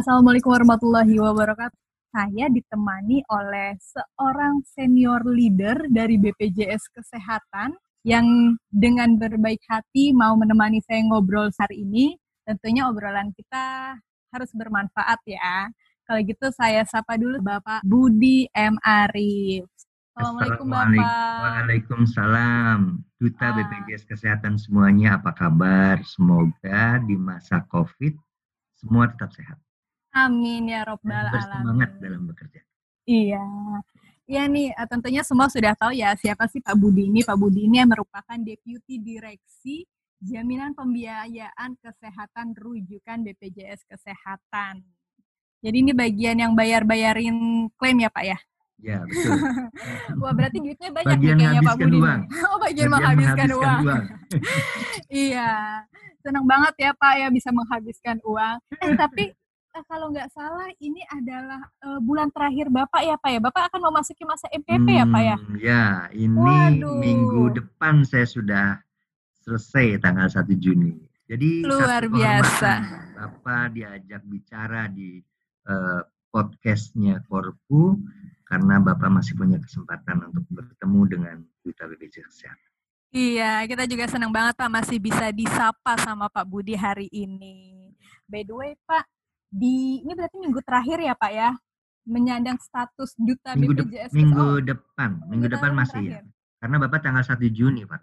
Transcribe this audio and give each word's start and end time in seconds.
Assalamualaikum 0.00 0.56
warahmatullahi 0.56 1.12
wabarakatuh. 1.20 1.76
Saya 2.08 2.48
ditemani 2.48 3.20
oleh 3.28 3.76
seorang 3.76 4.64
senior 4.64 5.20
leader 5.28 5.76
dari 5.92 6.16
BPJS 6.16 6.88
Kesehatan 6.88 7.76
yang 8.08 8.24
dengan 8.72 9.20
berbaik 9.20 9.60
hati 9.68 10.16
mau 10.16 10.32
menemani 10.40 10.80
saya 10.88 11.04
ngobrol 11.04 11.52
hari 11.52 11.84
ini. 11.84 12.16
Tentunya 12.48 12.88
obrolan 12.88 13.28
kita 13.36 13.92
harus 14.32 14.48
bermanfaat 14.56 15.20
ya. 15.28 15.68
Kalau 16.08 16.24
gitu 16.24 16.48
saya 16.48 16.80
sapa 16.88 17.20
dulu 17.20 17.36
Bapak 17.44 17.84
Budi 17.84 18.48
M. 18.56 18.80
Arif. 18.80 19.68
Assalamualaikum 20.16 20.64
Bapak. 20.64 20.96
Waalaikumsalam. 21.44 23.04
Duta 23.20 23.52
ah. 23.52 23.52
BPJS 23.52 24.08
Kesehatan 24.08 24.56
semuanya 24.56 25.20
apa 25.20 25.36
kabar? 25.36 26.00
Semoga 26.08 26.96
di 27.04 27.20
masa 27.20 27.60
COVID 27.68 28.16
semua 28.80 29.04
tetap 29.04 29.36
sehat. 29.36 29.60
Amin 30.10 30.70
ya 30.70 30.82
robbal 30.82 31.26
alamin. 31.30 31.62
Semangat 31.62 31.90
dalam 32.02 32.22
bekerja. 32.26 32.60
Iya. 33.06 33.46
Iya 34.30 34.46
nih, 34.46 34.70
eh, 34.70 34.86
tentunya 34.86 35.22
semua 35.26 35.50
sudah 35.50 35.74
tahu 35.74 35.90
ya 35.90 36.14
siapa 36.14 36.46
sih 36.46 36.62
Pak 36.62 36.78
Budi 36.78 37.10
ini. 37.10 37.26
Pak 37.26 37.34
Budi 37.34 37.66
ini 37.66 37.82
yang 37.82 37.90
merupakan 37.90 38.38
Deputi 38.38 39.02
Direksi 39.02 39.82
Jaminan 40.22 40.78
Pembiayaan 40.78 41.74
Kesehatan 41.82 42.54
Rujukan 42.54 43.26
BPJS 43.26 43.82
Kesehatan. 43.90 44.86
Jadi 45.60 45.76
ini 45.82 45.92
bagian 45.92 46.38
yang 46.38 46.52
bayar-bayarin 46.54 47.68
klaim 47.74 47.98
ya 47.98 48.10
Pak 48.10 48.24
ya? 48.24 48.38
Ya, 48.80 48.98
betul. 49.04 49.34
Wah, 50.24 50.32
berarti 50.32 50.56
duitnya 50.62 50.88
banyak 50.88 51.18
bagian 51.20 51.36
nih 51.36 51.44
kayaknya 51.44 51.62
Pak 51.68 51.76
Budi. 51.76 51.98
Uang. 52.00 52.20
Oh, 52.48 52.58
bagian, 52.62 52.88
bagian 52.88 52.90
menghabiskan, 52.90 53.48
menghabiskan 53.50 53.50
uang. 53.58 53.80
uang. 53.84 54.04
iya. 55.26 55.50
Senang 56.20 56.46
banget 56.46 56.74
ya 56.80 56.90
Pak 56.96 57.14
ya 57.18 57.28
bisa 57.28 57.50
menghabiskan 57.52 58.16
uang. 58.24 58.56
Eh, 58.78 58.94
tapi 58.96 59.24
uh, 59.74 59.84
kalau 59.86 60.10
nggak 60.10 60.30
salah 60.34 60.68
ini 60.82 61.02
adalah 61.10 61.60
uh, 61.86 62.00
bulan 62.02 62.28
terakhir 62.34 62.68
Bapak 62.70 63.02
ya 63.06 63.16
Pak 63.18 63.30
ya. 63.30 63.40
Bapak 63.42 63.62
akan 63.70 63.80
memasuki 63.90 64.22
masa 64.26 64.46
MPP 64.50 64.88
hmm, 64.88 64.98
ya 64.98 65.04
Pak 65.06 65.22
ya? 65.22 65.36
Hmm, 65.36 65.56
ya, 65.58 65.84
ini 66.14 66.38
Waduh. 66.38 66.96
minggu 66.98 67.42
depan 67.56 68.02
saya 68.02 68.26
sudah 68.26 68.66
selesai 69.42 70.02
tanggal 70.02 70.28
1 70.28 70.46
Juni. 70.58 70.94
Jadi 71.30 71.62
luar 71.62 72.10
biasa. 72.10 72.72
Bapak 73.14 73.78
diajak 73.78 74.22
bicara 74.26 74.90
di 74.90 75.22
uh, 75.70 76.02
podcastnya 76.30 77.22
Korpu 77.26 77.98
karena 78.46 78.82
Bapak 78.82 79.10
masih 79.10 79.38
punya 79.38 79.62
kesempatan 79.62 80.26
untuk 80.26 80.42
bertemu 80.50 81.00
dengan 81.06 81.36
Duta 81.62 81.86
BPJS 81.86 82.26
Kesehatan. 82.34 82.70
Iya, 83.10 83.66
kita 83.66 83.90
juga 83.90 84.06
senang 84.06 84.30
banget 84.30 84.54
Pak 84.54 84.70
masih 84.70 85.02
bisa 85.02 85.34
disapa 85.34 85.98
sama 85.98 86.30
Pak 86.30 86.46
Budi 86.46 86.78
hari 86.78 87.10
ini. 87.10 87.90
By 88.30 88.46
the 88.46 88.54
way 88.54 88.78
Pak, 88.86 89.02
di 89.50 90.00
ini 90.06 90.12
berarti 90.14 90.38
minggu 90.38 90.62
terakhir 90.62 90.98
ya 91.02 91.14
Pak 91.18 91.32
ya 91.34 91.50
menyandang 92.06 92.58
status 92.62 93.12
duta 93.18 93.52
minggu 93.58 93.84
BPJS. 93.84 94.10
De 94.10 94.16
minggu 94.16 94.40
oh, 94.40 94.60
depan, 94.62 95.10
minggu, 95.28 95.46
depan 95.50 95.70
masih 95.74 96.02
ya. 96.06 96.20
Karena 96.62 96.76
Bapak 96.80 97.00
tanggal 97.04 97.24
1 97.24 97.40
Juni, 97.52 97.84
Pak. 97.84 98.00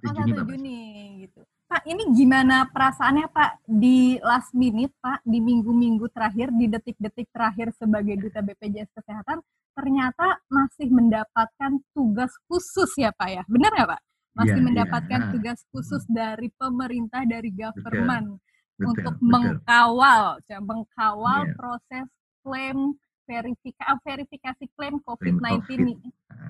oh, 0.00 0.12
Juni 0.22 0.30
1 0.32 0.38
Bapak. 0.38 0.50
Juni 0.54 0.80
gitu. 1.28 1.40
Pak, 1.64 1.82
ini 1.88 2.02
gimana 2.12 2.68
perasaannya 2.68 3.26
Pak 3.32 3.50
di 3.64 4.20
last 4.20 4.52
minute 4.52 4.92
Pak, 5.00 5.24
di 5.24 5.40
minggu-minggu 5.40 6.06
terakhir, 6.12 6.52
di 6.52 6.68
detik-detik 6.68 7.32
terakhir 7.32 7.72
sebagai 7.74 8.20
duta 8.20 8.44
BPJS 8.44 8.92
Kesehatan, 8.92 9.40
ternyata 9.72 10.38
masih 10.52 10.92
mendapatkan 10.92 11.80
tugas 11.96 12.30
khusus 12.46 12.92
ya 13.00 13.10
Pak 13.16 13.28
ya? 13.32 13.42
Benar 13.48 13.70
nggak 13.74 13.90
Pak? 13.96 14.00
Masih 14.34 14.60
ya, 14.60 14.66
mendapatkan 14.66 15.20
ya. 15.24 15.28
tugas 15.30 15.58
khusus 15.72 16.02
dari 16.10 16.48
pemerintah, 16.52 17.22
dari 17.24 17.50
government. 17.54 18.38
Betul 18.38 18.52
betul, 18.76 18.90
untuk 18.90 19.14
betul. 19.18 19.30
mengkawal, 19.30 20.24
ya, 20.46 20.58
mengkawal 20.60 21.40
yeah. 21.46 21.54
proses 21.56 22.06
klaim 22.44 22.78
verifikasi 23.24 23.98
verifikasi 24.04 24.64
klaim 24.76 25.00
COVID-19 25.00 25.64
COVID. 25.64 25.80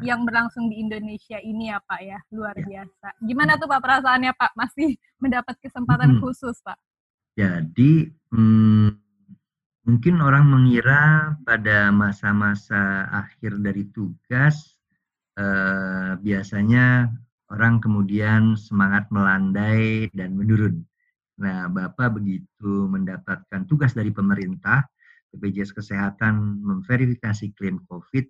Yang 0.02 0.20
berlangsung 0.26 0.66
di 0.66 0.82
Indonesia 0.82 1.38
ini 1.38 1.70
ya 1.70 1.78
Pak 1.78 2.00
ya 2.02 2.18
luar 2.34 2.56
yeah. 2.58 2.82
biasa. 2.82 3.08
Gimana 3.22 3.54
tuh 3.56 3.70
Pak 3.70 3.80
perasaannya 3.80 4.32
Pak 4.34 4.52
masih 4.58 4.98
mendapat 5.22 5.54
kesempatan 5.62 6.18
hmm. 6.18 6.20
khusus 6.20 6.58
Pak? 6.66 6.78
Jadi 7.34 8.10
hmm, 8.34 8.90
mungkin 9.86 10.14
orang 10.22 10.50
mengira 10.50 11.34
pada 11.46 11.90
masa-masa 11.94 13.06
akhir 13.10 13.58
dari 13.62 13.86
tugas 13.90 14.78
eh, 15.38 16.12
biasanya 16.18 17.10
orang 17.54 17.78
kemudian 17.78 18.58
semangat 18.58 19.06
melandai 19.14 20.10
dan 20.10 20.34
menurun. 20.34 20.82
Nah, 21.34 21.66
Bapak 21.66 22.22
begitu 22.22 22.86
mendapatkan 22.86 23.66
tugas 23.66 23.90
dari 23.96 24.14
pemerintah, 24.14 24.86
BPJS 25.34 25.74
Kesehatan 25.74 26.62
memverifikasi 26.62 27.50
klaim 27.58 27.82
COVID, 27.90 28.26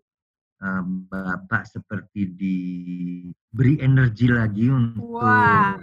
eh, 0.64 0.84
Bapak 1.12 1.68
seperti 1.68 2.32
diberi 2.32 3.74
energi 3.84 4.26
lagi 4.32 4.66
untuk 4.72 5.20
wow. 5.20 5.76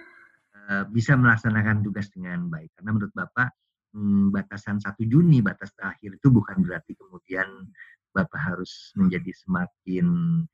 Eh, 0.71 0.87
bisa 0.87 1.19
melaksanakan 1.19 1.83
tugas 1.83 2.07
dengan 2.15 2.47
baik. 2.47 2.71
Karena 2.79 2.95
menurut 2.95 3.11
Bapak, 3.11 3.49
hmm, 3.91 4.31
batasan 4.31 4.79
1 4.79 5.03
Juni, 5.03 5.43
batas 5.43 5.75
terakhir 5.75 6.15
itu 6.15 6.31
bukan 6.31 6.63
berarti 6.63 6.95
kemudian 6.95 7.67
Bapak 8.15 8.39
harus 8.39 8.95
menjadi 8.95 9.35
semakin 9.35 10.05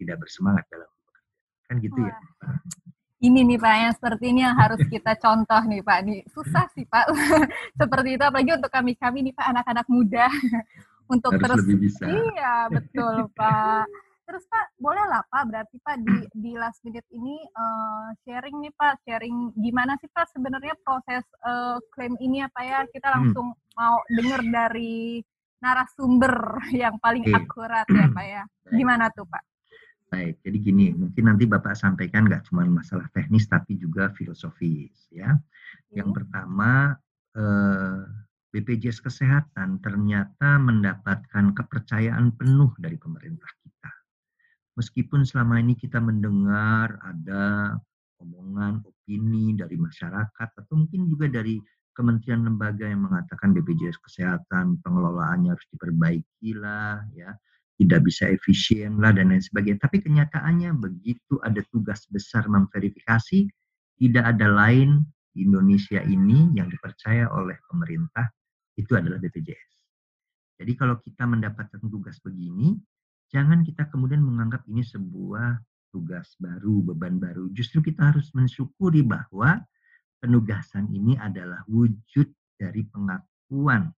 tidak 0.01 0.25
bersemangat 0.25 0.65
dalam 0.73 0.89
bekerja. 0.89 1.31
Kan 1.69 1.75
gitu 1.85 1.99
ya, 2.01 2.17
Wah. 2.17 2.57
ya 2.57 2.96
ini 3.17 3.39
nih 3.41 3.57
Pak 3.57 3.73
yang 3.73 3.93
seperti 3.97 4.25
ini 4.29 4.41
yang 4.45 4.55
harus 4.57 4.81
kita 4.93 5.17
contoh 5.17 5.61
nih 5.65 5.81
Pak. 5.81 5.99
Nih 6.05 6.19
susah 6.31 6.65
sih 6.73 6.85
Pak 6.85 7.05
seperti 7.79 8.17
itu 8.17 8.23
apalagi 8.23 8.51
untuk 8.53 8.71
kami 8.71 8.93
kami 8.97 9.25
nih 9.29 9.33
Pak 9.33 9.47
anak-anak 9.57 9.87
muda 9.89 10.27
untuk 11.13 11.33
harus 11.37 11.43
terus 11.43 11.57
lebih 11.65 11.77
bisa. 11.89 12.05
Iya 12.05 12.69
betul 12.69 13.25
Pak. 13.33 13.85
Terus 14.27 14.43
Pak 14.51 14.65
boleh 14.77 15.05
lah 15.07 15.23
Pak 15.31 15.43
berarti 15.47 15.77
Pak 15.81 15.95
di 16.03 16.17
di 16.35 16.51
last 16.59 16.83
minute 16.83 17.07
ini 17.15 17.41
uh, 17.55 18.11
sharing 18.27 18.59
nih 18.59 18.73
Pak 18.75 19.07
sharing 19.07 19.55
gimana 19.55 19.95
sih 20.03 20.11
Pak 20.11 20.29
sebenarnya 20.35 20.75
proses 20.83 21.23
uh, 21.47 21.79
klaim 21.95 22.13
ini 22.19 22.43
apa 22.43 22.61
ya 22.61 22.79
kita 22.91 23.07
hmm. 23.07 23.15
langsung 23.15 23.47
hmm. 23.55 23.73
mau 23.79 23.97
dengar 24.11 24.41
dari 24.45 25.23
narasumber 25.57 26.61
yang 26.69 27.01
paling 27.01 27.25
okay. 27.25 27.33
akurat 27.33 27.87
ya 27.89 28.05
Pak 28.13 28.25
ya. 28.29 28.43
Gimana 28.69 29.09
tuh 29.09 29.25
Pak? 29.25 29.56
Baik, 30.07 30.39
jadi 30.39 30.57
gini, 30.63 30.95
mungkin 30.95 31.27
nanti 31.27 31.43
Bapak 31.43 31.75
sampaikan 31.75 32.31
nggak 32.31 32.47
cuma 32.47 32.63
masalah 32.63 33.11
teknis 33.11 33.43
tapi 33.51 33.75
juga 33.75 34.07
filosofis 34.15 35.11
ya. 35.11 35.35
Yang 35.91 36.09
iya. 36.11 36.15
pertama 36.15 36.71
eh, 37.35 37.99
BPJS 38.55 39.03
Kesehatan 39.03 39.83
ternyata 39.83 40.55
mendapatkan 40.63 41.51
kepercayaan 41.51 42.31
penuh 42.39 42.71
dari 42.79 42.95
pemerintah 42.95 43.51
kita. 43.59 43.91
Meskipun 44.79 45.27
selama 45.27 45.59
ini 45.59 45.75
kita 45.75 45.99
mendengar 45.99 46.95
ada 47.03 47.75
omongan, 48.23 48.87
opini 48.87 49.59
dari 49.59 49.75
masyarakat 49.75 50.49
atau 50.55 50.73
mungkin 50.73 51.11
juga 51.11 51.27
dari 51.27 51.59
kementerian 51.91 52.47
lembaga 52.47 52.87
yang 52.87 53.03
mengatakan 53.03 53.51
BPJS 53.51 53.99
Kesehatan 53.99 54.79
pengelolaannya 54.85 55.51
harus 55.51 55.67
diperbaiki 55.73 56.55
lah 56.55 57.03
ya 57.11 57.35
tidak 57.77 58.09
bisa 58.09 58.25
efisien 58.25 58.97
lah 58.97 59.13
dan 59.13 59.29
lain 59.29 59.41
sebagainya. 59.41 59.85
Tapi 59.85 60.01
kenyataannya 60.01 60.73
begitu 60.75 61.37
ada 61.45 61.61
tugas 61.69 62.09
besar 62.09 62.49
memverifikasi, 62.49 63.45
tidak 64.01 64.25
ada 64.25 64.47
lain 64.49 65.05
Indonesia 65.37 66.01
ini 66.01 66.57
yang 66.57 66.67
dipercaya 66.73 67.29
oleh 67.29 67.55
pemerintah 67.69 68.25
itu 68.77 68.97
adalah 68.97 69.21
BPJS. 69.21 69.73
Jadi 70.57 70.73
kalau 70.73 70.97
kita 70.97 71.29
mendapatkan 71.29 71.77
tugas 71.85 72.17
begini, 72.17 72.73
jangan 73.29 73.61
kita 73.61 73.85
kemudian 73.93 74.25
menganggap 74.25 74.65
ini 74.65 74.81
sebuah 74.81 75.61
tugas 75.93 76.33
baru, 76.41 76.81
beban 76.81 77.21
baru. 77.21 77.53
Justru 77.53 77.85
kita 77.85 78.09
harus 78.09 78.33
mensyukuri 78.33 79.05
bahwa 79.05 79.61
penugasan 80.17 80.89
ini 80.89 81.13
adalah 81.21 81.61
wujud 81.69 82.25
dari 82.57 82.81
pengakuan 82.89 83.93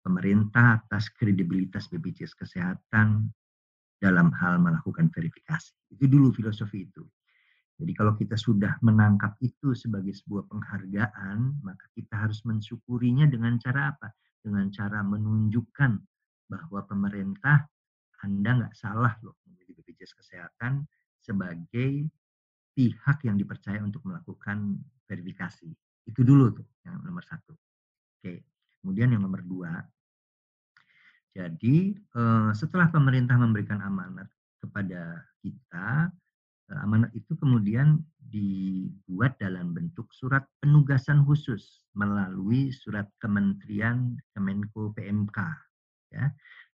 pemerintah 0.00 0.80
atas 0.80 1.12
kredibilitas 1.12 1.88
BPJS 1.92 2.36
Kesehatan 2.36 3.28
dalam 4.00 4.32
hal 4.32 4.56
melakukan 4.58 5.12
verifikasi. 5.12 5.76
Itu 5.92 6.08
dulu 6.08 6.32
filosofi 6.32 6.88
itu. 6.88 7.04
Jadi 7.80 7.92
kalau 7.96 8.12
kita 8.12 8.36
sudah 8.36 8.76
menangkap 8.84 9.40
itu 9.40 9.72
sebagai 9.72 10.12
sebuah 10.12 10.48
penghargaan, 10.52 11.64
maka 11.64 11.88
kita 11.96 12.28
harus 12.28 12.44
mensyukurinya 12.44 13.24
dengan 13.24 13.56
cara 13.56 13.96
apa? 13.96 14.12
Dengan 14.40 14.68
cara 14.68 15.00
menunjukkan 15.00 15.92
bahwa 16.48 16.80
pemerintah 16.84 17.64
Anda 18.20 18.60
nggak 18.60 18.76
salah 18.76 19.16
loh 19.24 19.40
memilih 19.48 19.80
BPJS 19.80 20.12
Kesehatan 20.12 20.84
sebagai 21.20 22.04
pihak 22.76 23.24
yang 23.24 23.40
dipercaya 23.40 23.80
untuk 23.80 24.04
melakukan 24.04 24.76
verifikasi. 25.08 25.68
Itu 26.04 26.20
dulu 26.20 26.52
tuh 26.52 26.68
yang 26.84 27.00
nomor 27.00 27.24
satu. 27.24 27.56
Oke. 28.20 28.59
Kemudian 28.80 29.12
yang 29.12 29.22
nomor 29.22 29.44
dua, 29.44 29.84
jadi 31.30 31.94
eh, 31.94 32.50
setelah 32.58 32.90
pemerintah 32.90 33.38
memberikan 33.38 33.78
amanat 33.78 34.26
kepada 34.58 35.22
kita, 35.38 36.10
eh, 36.70 36.78
amanat 36.82 37.14
itu 37.14 37.38
kemudian 37.38 38.02
dibuat 38.18 39.38
dalam 39.38 39.70
bentuk 39.74 40.10
surat 40.10 40.42
penugasan 40.58 41.22
khusus 41.22 41.86
melalui 41.94 42.74
surat 42.74 43.06
Kementerian 43.22 44.18
Kemenko 44.34 44.90
PMK 44.94 45.38
ya. 46.14 46.26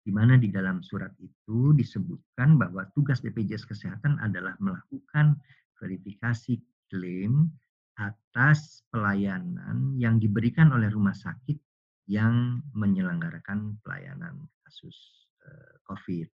Di 0.07 0.15
mana 0.15 0.39
di 0.39 0.49
dalam 0.55 0.87
surat 0.87 1.11
itu 1.19 1.75
disebutkan 1.75 2.55
bahwa 2.57 2.87
tugas 2.95 3.19
BPJS 3.27 3.67
Kesehatan 3.67 4.23
adalah 4.23 4.55
melakukan 4.63 5.35
verifikasi 5.83 6.63
klaim 6.87 7.51
atas 7.99 8.87
pelayanan 8.95 9.99
yang 9.99 10.23
diberikan 10.23 10.71
oleh 10.71 10.87
rumah 10.95 11.17
sakit 11.17 11.66
yang 12.07 12.63
menyelenggarakan 12.75 13.79
pelayanan 13.83 14.47
kasus 14.63 14.95
eh, 15.43 15.77
COVID. 15.87 16.29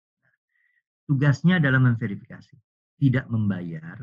Tugasnya 1.10 1.58
adalah 1.58 1.82
memverifikasi, 1.82 2.58
tidak 3.02 3.26
membayar, 3.34 3.98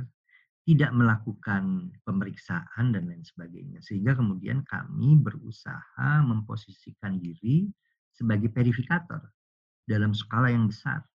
tidak 0.67 0.91
melakukan 0.91 1.95
pemeriksaan 2.03 2.91
dan 2.91 3.07
lain 3.07 3.23
sebagainya. 3.23 3.79
Sehingga 3.79 4.19
kemudian 4.19 4.67
kami 4.67 5.15
berusaha 5.23 6.27
memposisikan 6.27 7.23
diri 7.23 7.71
sebagai 8.11 8.51
verifikator 8.51 9.23
dalam 9.87 10.11
skala 10.11 10.51
yang 10.51 10.67
besar. 10.67 11.07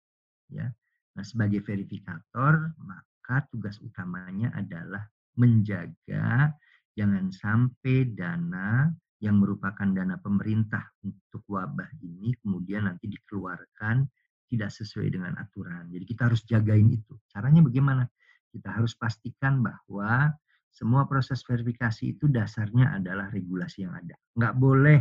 Ya. 0.48 0.72
Nah, 1.12 1.26
sebagai 1.28 1.60
verifikator, 1.68 2.72
maka 2.80 3.44
tugas 3.52 3.76
utamanya 3.84 4.56
adalah 4.56 5.04
menjaga 5.36 6.56
jangan 6.96 7.32
sampai 7.32 8.16
dana 8.16 8.92
yang 9.22 9.38
merupakan 9.38 9.86
dana 9.86 10.18
pemerintah 10.18 10.92
untuk 11.06 11.46
wabah 11.46 11.88
ini 12.02 12.34
kemudian 12.42 12.90
nanti 12.90 13.06
dikeluarkan 13.06 14.04
tidak 14.50 14.74
sesuai 14.74 15.08
dengan 15.14 15.38
aturan. 15.38 15.88
Jadi 15.94 16.04
kita 16.04 16.28
harus 16.28 16.42
jagain 16.44 16.90
itu. 16.90 17.16
Caranya 17.30 17.64
bagaimana? 17.64 18.04
kita 18.52 18.70
harus 18.70 18.94
pastikan 19.00 19.64
bahwa 19.64 20.36
semua 20.72 21.08
proses 21.08 21.44
verifikasi 21.44 22.16
itu 22.16 22.28
dasarnya 22.28 23.00
adalah 23.00 23.32
regulasi 23.32 23.88
yang 23.88 23.96
ada. 23.96 24.16
Nggak 24.36 24.56
boleh 24.60 25.00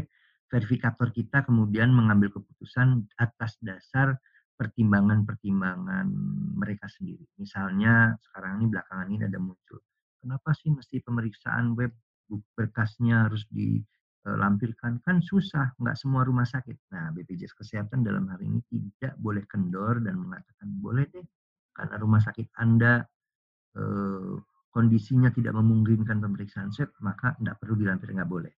verifikator 0.51 1.15
kita 1.15 1.47
kemudian 1.47 1.95
mengambil 1.95 2.31
keputusan 2.35 3.07
atas 3.19 3.59
dasar 3.63 4.19
pertimbangan-pertimbangan 4.59 6.11
mereka 6.59 6.91
sendiri. 6.91 7.23
Misalnya 7.39 8.19
sekarang 8.19 8.63
ini 8.63 8.67
belakangan 8.71 9.09
ini 9.15 9.23
ada 9.27 9.39
muncul, 9.39 9.79
kenapa 10.19 10.51
sih 10.59 10.75
mesti 10.75 11.01
pemeriksaan 11.07 11.79
web 11.79 11.95
berkasnya 12.55 13.31
harus 13.31 13.47
dilampirkan? 14.25 15.01
Kan 15.05 15.25
susah, 15.25 15.73
nggak 15.81 15.97
semua 15.97 16.25
rumah 16.25 16.45
sakit. 16.45 16.93
Nah, 16.93 17.13
BPJS 17.17 17.57
Kesehatan 17.57 18.05
dalam 18.05 18.29
hari 18.29 18.49
ini 18.49 18.61
tidak 18.69 19.17
boleh 19.17 19.45
kendor 19.49 20.01
dan 20.05 20.21
mengatakan 20.21 20.69
boleh 20.69 21.09
deh, 21.09 21.25
karena 21.73 21.97
rumah 21.97 22.21
sakit 22.21 22.53
Anda 22.61 23.05
Eh, 23.71 24.35
kondisinya 24.71 25.31
tidak 25.31 25.55
memungkinkan 25.55 26.19
pemeriksaan 26.19 26.75
swab, 26.75 26.91
maka 27.03 27.35
tidak 27.39 27.59
perlu 27.63 27.79
dilampir, 27.79 28.11
nggak 28.11 28.31
boleh. 28.31 28.55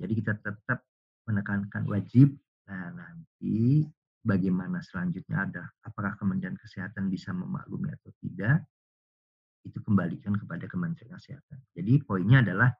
Jadi 0.00 0.12
kita 0.16 0.32
tetap 0.40 0.84
menekankan 1.28 1.84
wajib. 1.88 2.32
Nah, 2.68 2.92
nanti 2.92 3.84
bagaimana 4.24 4.80
selanjutnya 4.80 5.48
ada, 5.48 5.64
apakah 5.84 6.16
Kementerian 6.16 6.56
Kesehatan 6.56 7.08
bisa 7.12 7.32
memaklumi 7.32 7.92
atau 7.92 8.12
tidak, 8.20 8.64
itu 9.64 9.80
kembalikan 9.84 10.36
kepada 10.36 10.64
Kementerian 10.68 11.16
Kesehatan. 11.16 11.58
Jadi 11.76 12.00
poinnya 12.04 12.44
adalah 12.44 12.72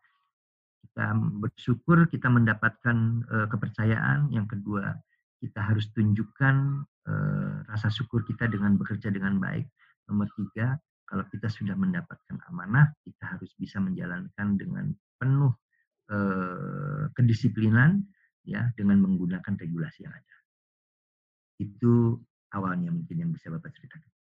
kita 0.82 1.14
bersyukur 1.42 2.06
kita 2.10 2.28
mendapatkan 2.30 2.96
uh, 3.30 3.46
kepercayaan. 3.50 4.30
Yang 4.34 4.58
kedua, 4.58 4.98
kita 5.38 5.60
harus 5.62 5.90
tunjukkan 5.94 6.84
uh, 7.06 7.54
rasa 7.70 7.88
syukur 7.90 8.26
kita 8.26 8.50
dengan 8.50 8.74
bekerja 8.78 9.10
dengan 9.10 9.38
baik. 9.38 9.66
Nomor 10.10 10.26
tiga, 10.34 10.78
kalau 11.08 11.24
kita 11.32 11.48
sudah 11.48 11.72
mendapatkan 11.72 12.36
amanah, 12.52 12.92
kita 13.00 13.24
harus 13.24 13.48
bisa 13.56 13.80
menjalankan 13.80 14.60
dengan 14.60 14.92
penuh 15.16 15.56
eh, 16.12 17.08
kedisiplinan 17.16 18.04
ya 18.44 18.68
dengan 18.76 19.00
menggunakan 19.00 19.56
regulasi 19.56 20.04
yang 20.04 20.12
ada. 20.12 20.36
Itu 21.56 22.20
awalnya 22.52 22.92
mungkin 22.92 23.24
yang 23.24 23.32
bisa 23.32 23.48
Bapak 23.48 23.72
ceritakan. 23.72 24.17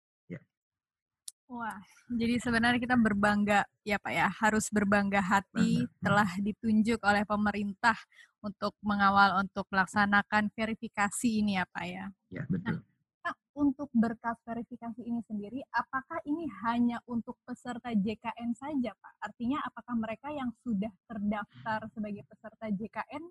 Wah, 1.47 1.79
jadi 2.11 2.43
sebenarnya 2.43 2.75
kita 2.75 2.99
berbangga 2.99 3.63
ya 3.87 3.95
Pak 3.95 4.11
ya, 4.11 4.27
harus 4.27 4.67
berbangga 4.67 5.23
hati 5.23 5.87
telah 6.03 6.27
ditunjuk 6.43 6.99
oleh 6.99 7.23
pemerintah 7.23 7.95
untuk 8.43 8.75
mengawal 8.83 9.39
untuk 9.39 9.63
melaksanakan 9.71 10.51
verifikasi 10.51 11.29
ini 11.39 11.55
ya 11.55 11.65
Pak 11.71 11.85
ya. 11.87 12.05
Ya, 12.27 12.43
betul. 12.51 12.83
Nah, 13.23 13.35
untuk 13.55 13.87
berkas 13.95 14.35
verifikasi 14.43 15.01
ini 15.03 15.23
sendiri, 15.23 15.59
apakah 15.71 16.19
ini 16.27 16.51
hanya 16.67 16.99
untuk 17.07 17.39
peserta 17.47 17.95
JKN 17.95 18.51
saja, 18.51 18.91
Pak? 18.95 19.13
Artinya 19.31 19.63
apakah 19.63 19.95
mereka 19.95 20.27
yang 20.31 20.51
sudah 20.67 20.91
terdaftar 21.07 21.87
sebagai 21.95 22.27
peserta 22.27 22.67
JKN 22.71 23.23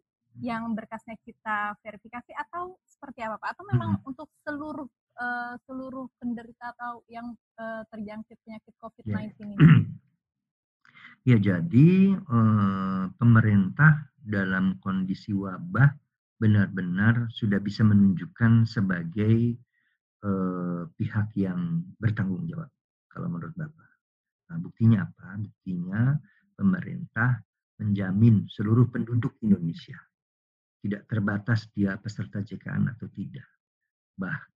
yang 0.45 0.73
berkasnya 0.77 1.17
kita 1.25 1.77
verifikasi 1.81 2.33
atau 2.33 2.77
seperti 2.85 3.25
apa, 3.25 3.41
Pak? 3.41 3.49
Atau 3.57 3.65
memang 3.73 4.01
hmm. 4.01 4.09
untuk 4.09 4.29
seluruh 4.45 4.89
uh, 5.19 5.55
seluruh 5.65 6.07
penderita 6.21 6.73
atau 6.77 7.05
yang 7.11 7.35
uh, 7.59 7.83
terjangkit 7.93 8.39
penyakit 8.45 8.75
COVID-19 8.81 9.13
ya. 9.13 9.31
ini? 9.45 9.57
Ya, 11.27 11.43
jadi 11.43 12.15
uh, 12.15 13.11
pemerintah 13.19 14.07
dalam 14.23 14.79
kondisi 14.79 15.35
wabah 15.35 15.91
benar-benar 16.37 17.27
sudah 17.33 17.59
bisa 17.59 17.81
menunjukkan 17.81 18.69
sebagai 18.69 19.57
eh, 20.21 20.83
pihak 20.85 21.33
yang 21.39 21.81
bertanggung 21.97 22.45
jawab 22.45 22.69
kalau 23.09 23.33
menurut 23.33 23.57
Bapak. 23.57 23.91
Nah, 24.53 24.59
buktinya 24.61 25.09
apa? 25.09 25.41
Buktinya 25.41 26.13
pemerintah 26.53 27.41
menjamin 27.81 28.45
seluruh 28.49 28.89
penduduk 28.89 29.37
Indonesia 29.41 29.97
tidak 30.85 31.09
terbatas 31.09 31.67
dia 31.73 31.97
peserta 31.99 32.45
JKN 32.45 32.95
atau 32.95 33.09
tidak. 33.11 33.49
Bahkan 34.17 34.56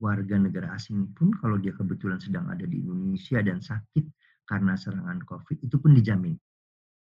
warga 0.00 0.36
negara 0.40 0.72
asing 0.72 1.12
pun 1.12 1.30
kalau 1.38 1.60
dia 1.60 1.76
kebetulan 1.76 2.16
sedang 2.16 2.48
ada 2.48 2.64
di 2.64 2.80
Indonesia 2.80 3.44
dan 3.44 3.60
sakit 3.60 4.04
karena 4.48 4.74
serangan 4.74 5.20
COVID 5.28 5.60
itu 5.60 5.76
pun 5.76 5.92
dijamin. 5.92 6.34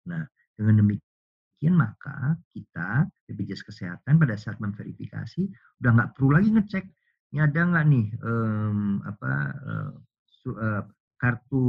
Nah, 0.07 0.23
dengan 0.55 0.81
demikian 0.81 1.75
maka 1.75 2.39
kita 2.55 3.05
BPJS 3.27 3.67
Kesehatan 3.67 4.15
pada 4.17 4.39
saat 4.39 4.57
memverifikasi 4.63 5.43
udah 5.83 5.91
nggak 5.91 6.11
perlu 6.15 6.29
lagi 6.39 6.49
ngecek 6.55 6.85
ini 7.35 7.39
ada 7.43 7.59
nggak 7.67 7.85
nih 7.91 8.07
um, 8.23 9.03
apa 9.03 9.31
uh, 9.51 9.91
su, 10.23 10.55
uh, 10.55 10.87
kartu 11.19 11.67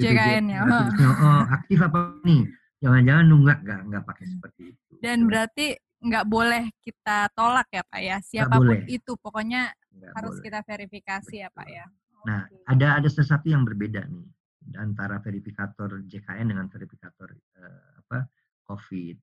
JKN 0.00 0.50
ya 0.50 0.66
oh, 0.66 1.44
aktif 1.52 1.78
apa 1.84 2.16
nih 2.26 2.48
jangan-jangan 2.80 3.26
nunggak 3.28 3.58
nggak 3.62 3.80
nggak 3.86 4.04
pakai 4.08 4.24
hmm. 4.26 4.32
seperti 4.34 4.62
itu 4.74 4.92
dan 5.04 5.18
berarti 5.28 5.66
nggak 6.00 6.24
boleh 6.26 6.64
kita 6.80 7.28
tolak 7.36 7.68
ya 7.68 7.84
pak 7.84 8.00
ya 8.00 8.16
siapa 8.24 8.56
pun 8.56 8.88
itu 8.88 9.12
pokoknya 9.20 9.68
nggak 9.70 10.12
harus 10.16 10.36
boleh. 10.40 10.44
kita 10.48 10.58
verifikasi 10.64 11.34
ya 11.44 11.48
pak 11.52 11.68
ya 11.68 11.86
nah 12.24 12.44
okay. 12.48 12.72
ada 12.72 12.86
ada 13.00 13.08
sesuatu 13.08 13.46
yang 13.48 13.64
berbeda 13.64 14.04
nih 14.08 14.28
antara 14.76 15.20
verifikator 15.20 16.04
JKN 16.04 16.52
dengan 16.52 16.66
verifikator 16.68 17.32
uh, 17.60 17.90
apa 18.04 18.28
COVID 18.68 19.16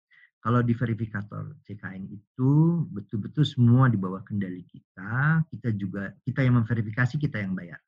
kalau 0.47 0.61
di 0.63 0.71
verifikator 0.71 1.59
CKN 1.65 2.07
itu 2.07 2.85
betul-betul 2.93 3.43
semua 3.43 3.91
di 3.91 3.99
bawah 3.99 4.23
kendali 4.23 4.63
kita, 4.63 5.43
kita 5.49 5.75
juga 5.75 6.13
kita 6.23 6.45
yang 6.45 6.63
memverifikasi, 6.63 7.19
kita 7.19 7.41
yang 7.41 7.51
bayar. 7.51 7.81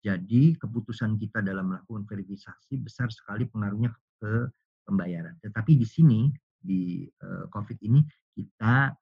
Jadi 0.00 0.56
keputusan 0.56 1.18
kita 1.20 1.42
dalam 1.42 1.74
melakukan 1.74 2.06
verifikasi 2.06 2.80
besar 2.80 3.10
sekali 3.10 3.44
pengaruhnya 3.50 3.92
ke 4.22 4.48
pembayaran. 4.88 5.36
Tetapi 5.42 5.76
di 5.76 5.84
sini 5.84 6.20
di 6.58 7.06
uh, 7.22 7.46
COVID 7.48 7.78
ini 7.86 8.02
kita 8.34 8.92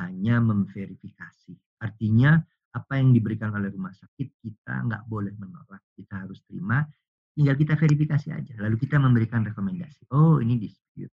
hanya 0.00 0.36
memverifikasi. 0.40 1.80
Artinya 1.80 2.36
apa 2.76 3.00
yang 3.00 3.16
diberikan 3.16 3.56
oleh 3.56 3.72
rumah 3.72 3.92
sakit 3.96 4.28
kita 4.44 4.84
nggak 4.84 5.08
boleh 5.08 5.32
menolak, 5.40 5.80
kita 5.96 6.24
harus 6.28 6.44
terima. 6.44 6.84
Tinggal 7.36 7.56
kita 7.56 7.76
verifikasi 7.76 8.32
aja. 8.32 8.54
Lalu 8.60 8.76
kita 8.80 8.96
memberikan 8.96 9.44
rekomendasi. 9.44 10.08
Oh 10.12 10.40
ini 10.40 10.56
dispute 10.56 11.12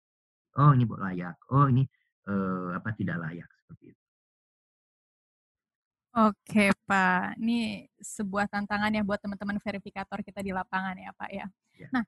oh 0.58 0.72
ini 0.74 0.84
layak, 0.88 1.36
oh 1.54 1.66
ini 1.70 1.86
uh, 2.26 2.74
apa 2.74 2.90
tidak 2.96 3.22
layak 3.22 3.48
seperti 3.54 3.94
itu. 3.94 4.02
Oke 6.10 6.74
Pak, 6.90 7.38
ini 7.38 7.86
sebuah 8.02 8.50
tantangan 8.50 8.90
ya 8.90 9.06
buat 9.06 9.22
teman-teman 9.22 9.62
verifikator 9.62 10.18
kita 10.26 10.42
di 10.42 10.50
lapangan 10.50 10.98
ya 10.98 11.14
Pak 11.14 11.30
ya. 11.30 11.46
ya. 11.78 11.88
Nah 11.94 12.02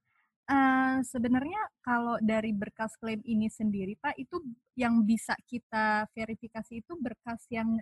uh, 0.48 0.98
sebenarnya 1.04 1.62
kalau 1.84 2.18
dari 2.22 2.50
berkas 2.54 2.96
klaim 2.98 3.20
ini 3.22 3.46
sendiri 3.46 3.94
Pak 3.98 4.16
itu 4.18 4.40
yang 4.78 5.04
bisa 5.06 5.36
kita 5.46 6.08
verifikasi 6.16 6.82
itu 6.82 6.92
berkas 6.98 7.46
yang 7.52 7.78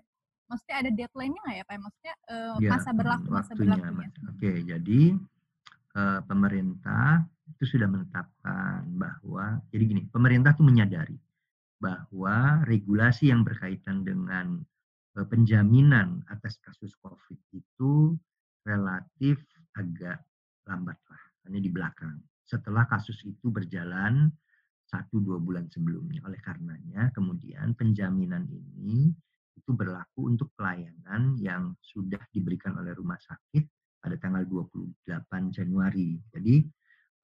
maksudnya 0.51 0.77
ada 0.83 0.91
deadline-nya 0.91 1.41
nggak 1.47 1.57
ya 1.57 1.65
Pak? 1.65 1.77
Maksudnya 1.79 2.15
uh, 2.27 2.57
ya, 2.59 2.71
masa 2.75 2.91
berlaku 2.91 3.27
masa 3.31 3.53
berlakunya. 3.55 4.09
Oke, 4.35 4.53
jadi 4.67 5.01
uh, 5.95 6.21
pemerintah 6.27 7.25
itu 7.51 7.65
sudah 7.77 7.87
menetapkan 7.87 8.87
bahwa 8.95 9.63
jadi 9.71 9.85
gini, 9.87 10.03
pemerintah 10.11 10.55
itu 10.55 10.65
menyadari 10.67 11.19
bahwa 11.81 12.61
regulasi 12.69 13.33
yang 13.33 13.47
berkaitan 13.47 14.05
dengan 14.05 14.61
uh, 15.17 15.27
penjaminan 15.27 16.27
atas 16.29 16.59
kasus 16.61 16.93
COVID 17.01 17.41
itu 17.55 18.19
relatif 18.67 19.41
agak 19.79 20.21
lambat 20.69 20.99
lah 21.09 21.23
hanya 21.49 21.61
di 21.63 21.71
belakang. 21.73 22.21
Setelah 22.51 22.83
kasus 22.91 23.23
itu 23.23 23.47
berjalan 23.47 24.27
satu 24.83 25.23
dua 25.23 25.39
bulan 25.39 25.71
sebelumnya. 25.71 26.19
Oleh 26.27 26.43
karenanya 26.43 27.15
kemudian 27.15 27.79
penjaminan 27.79 28.51
ini 28.51 29.15
itu 29.55 29.71
berlaku 29.71 30.27
untuk 30.27 30.51
pelayanan 30.59 31.39
yang 31.39 31.79
sudah 31.79 32.19
diberikan 32.35 32.75
oleh 32.75 32.91
rumah 32.99 33.23
sakit 33.23 33.63
pada 34.03 34.19
tanggal 34.19 34.43
28 34.51 34.91
Januari. 35.55 36.19
Jadi 36.35 36.67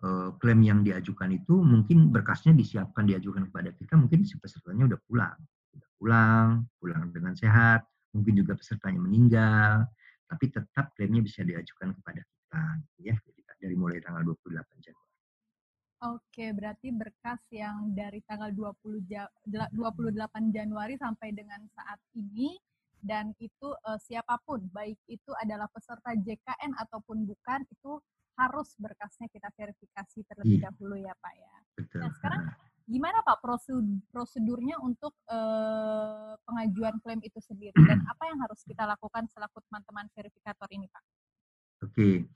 eh, 0.06 0.30
klaim 0.38 0.62
yang 0.62 0.86
diajukan 0.86 1.34
itu 1.34 1.58
mungkin 1.58 2.14
berkasnya 2.14 2.54
disiapkan 2.54 3.02
diajukan 3.10 3.50
kepada 3.50 3.74
kita, 3.74 3.98
mungkin 3.98 4.22
si 4.22 4.38
pesertanya 4.38 4.94
udah 4.94 5.00
pulang, 5.10 5.38
udah 5.74 5.90
pulang, 5.98 6.48
pulang 6.78 7.10
dengan 7.10 7.34
sehat, 7.34 7.82
mungkin 8.14 8.38
juga 8.38 8.54
pesertanya 8.54 9.02
meninggal, 9.02 9.90
tapi 10.30 10.54
tetap 10.54 10.94
klaimnya 10.94 11.24
bisa 11.26 11.42
diajukan 11.42 11.96
kepada 11.98 12.22
kita, 12.22 12.62
ya, 13.02 13.16
dari 13.56 13.74
mulai 13.74 13.98
tanggal 14.04 14.22
28 14.22 14.84
Januari. 14.84 15.05
Oke, 16.04 16.52
berarti 16.52 16.92
berkas 16.92 17.40
yang 17.48 17.96
dari 17.96 18.20
tanggal 18.28 18.52
20 18.52 19.08
28 19.48 20.52
Januari 20.52 20.94
sampai 21.00 21.32
dengan 21.32 21.64
saat 21.72 21.96
ini 22.12 22.52
dan 23.00 23.32
itu 23.40 23.72
uh, 23.86 23.96
siapa 23.96 24.36
pun 24.44 24.60
baik 24.76 25.00
itu 25.08 25.32
adalah 25.40 25.70
peserta 25.72 26.12
JKN 26.12 26.76
ataupun 26.76 27.24
bukan 27.24 27.64
itu 27.72 27.96
harus 28.36 28.76
berkasnya 28.76 29.32
kita 29.32 29.48
verifikasi 29.56 30.18
terlebih 30.28 30.60
iya. 30.60 30.68
dahulu 30.68 31.00
ya 31.00 31.16
Pak 31.16 31.34
ya. 31.40 31.54
Betul. 31.80 32.00
Nah, 32.04 32.10
sekarang 32.20 32.42
gimana 32.84 33.18
Pak 33.24 33.40
prosedur 33.40 34.04
prosedurnya 34.12 34.76
untuk 34.84 35.16
uh, 35.32 36.36
pengajuan 36.44 37.00
klaim 37.00 37.24
itu 37.24 37.40
sendiri 37.40 37.72
dan 37.88 38.04
apa 38.04 38.28
yang 38.28 38.38
harus 38.44 38.60
kita 38.68 38.84
lakukan 38.84 39.24
selaku 39.32 39.64
teman-teman 39.64 40.12
verifikator 40.12 40.68
ini 40.76 40.92
Pak? 40.92 41.04
Oke. 41.88 42.28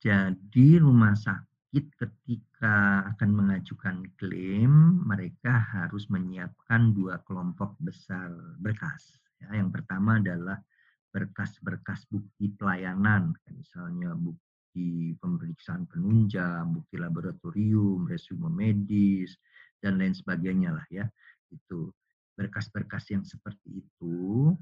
Jadi 0.00 0.80
rumah 0.80 1.12
sakit 1.12 1.51
ketika 1.72 3.08
akan 3.16 3.30
mengajukan 3.32 4.04
klaim, 4.20 5.00
mereka 5.08 5.56
harus 5.56 6.04
menyiapkan 6.12 6.92
dua 6.92 7.24
kelompok 7.24 7.80
besar 7.80 8.28
berkas. 8.60 9.16
Ya, 9.40 9.56
yang 9.56 9.72
pertama 9.72 10.20
adalah 10.20 10.60
berkas-berkas 11.08 12.04
bukti 12.12 12.52
pelayanan, 12.52 13.32
misalnya 13.48 14.12
bukti 14.12 15.16
pemeriksaan 15.16 15.88
penunjang, 15.88 16.76
bukti 16.76 17.00
laboratorium, 17.00 18.04
resume 18.04 18.52
medis, 18.52 19.40
dan 19.80 19.96
lain 19.96 20.12
sebagainya 20.12 20.76
lah 20.76 20.86
ya. 20.92 21.08
Itu 21.48 21.88
berkas-berkas 22.36 23.12
yang 23.12 23.24
seperti 23.24 23.80
itu 23.80 24.52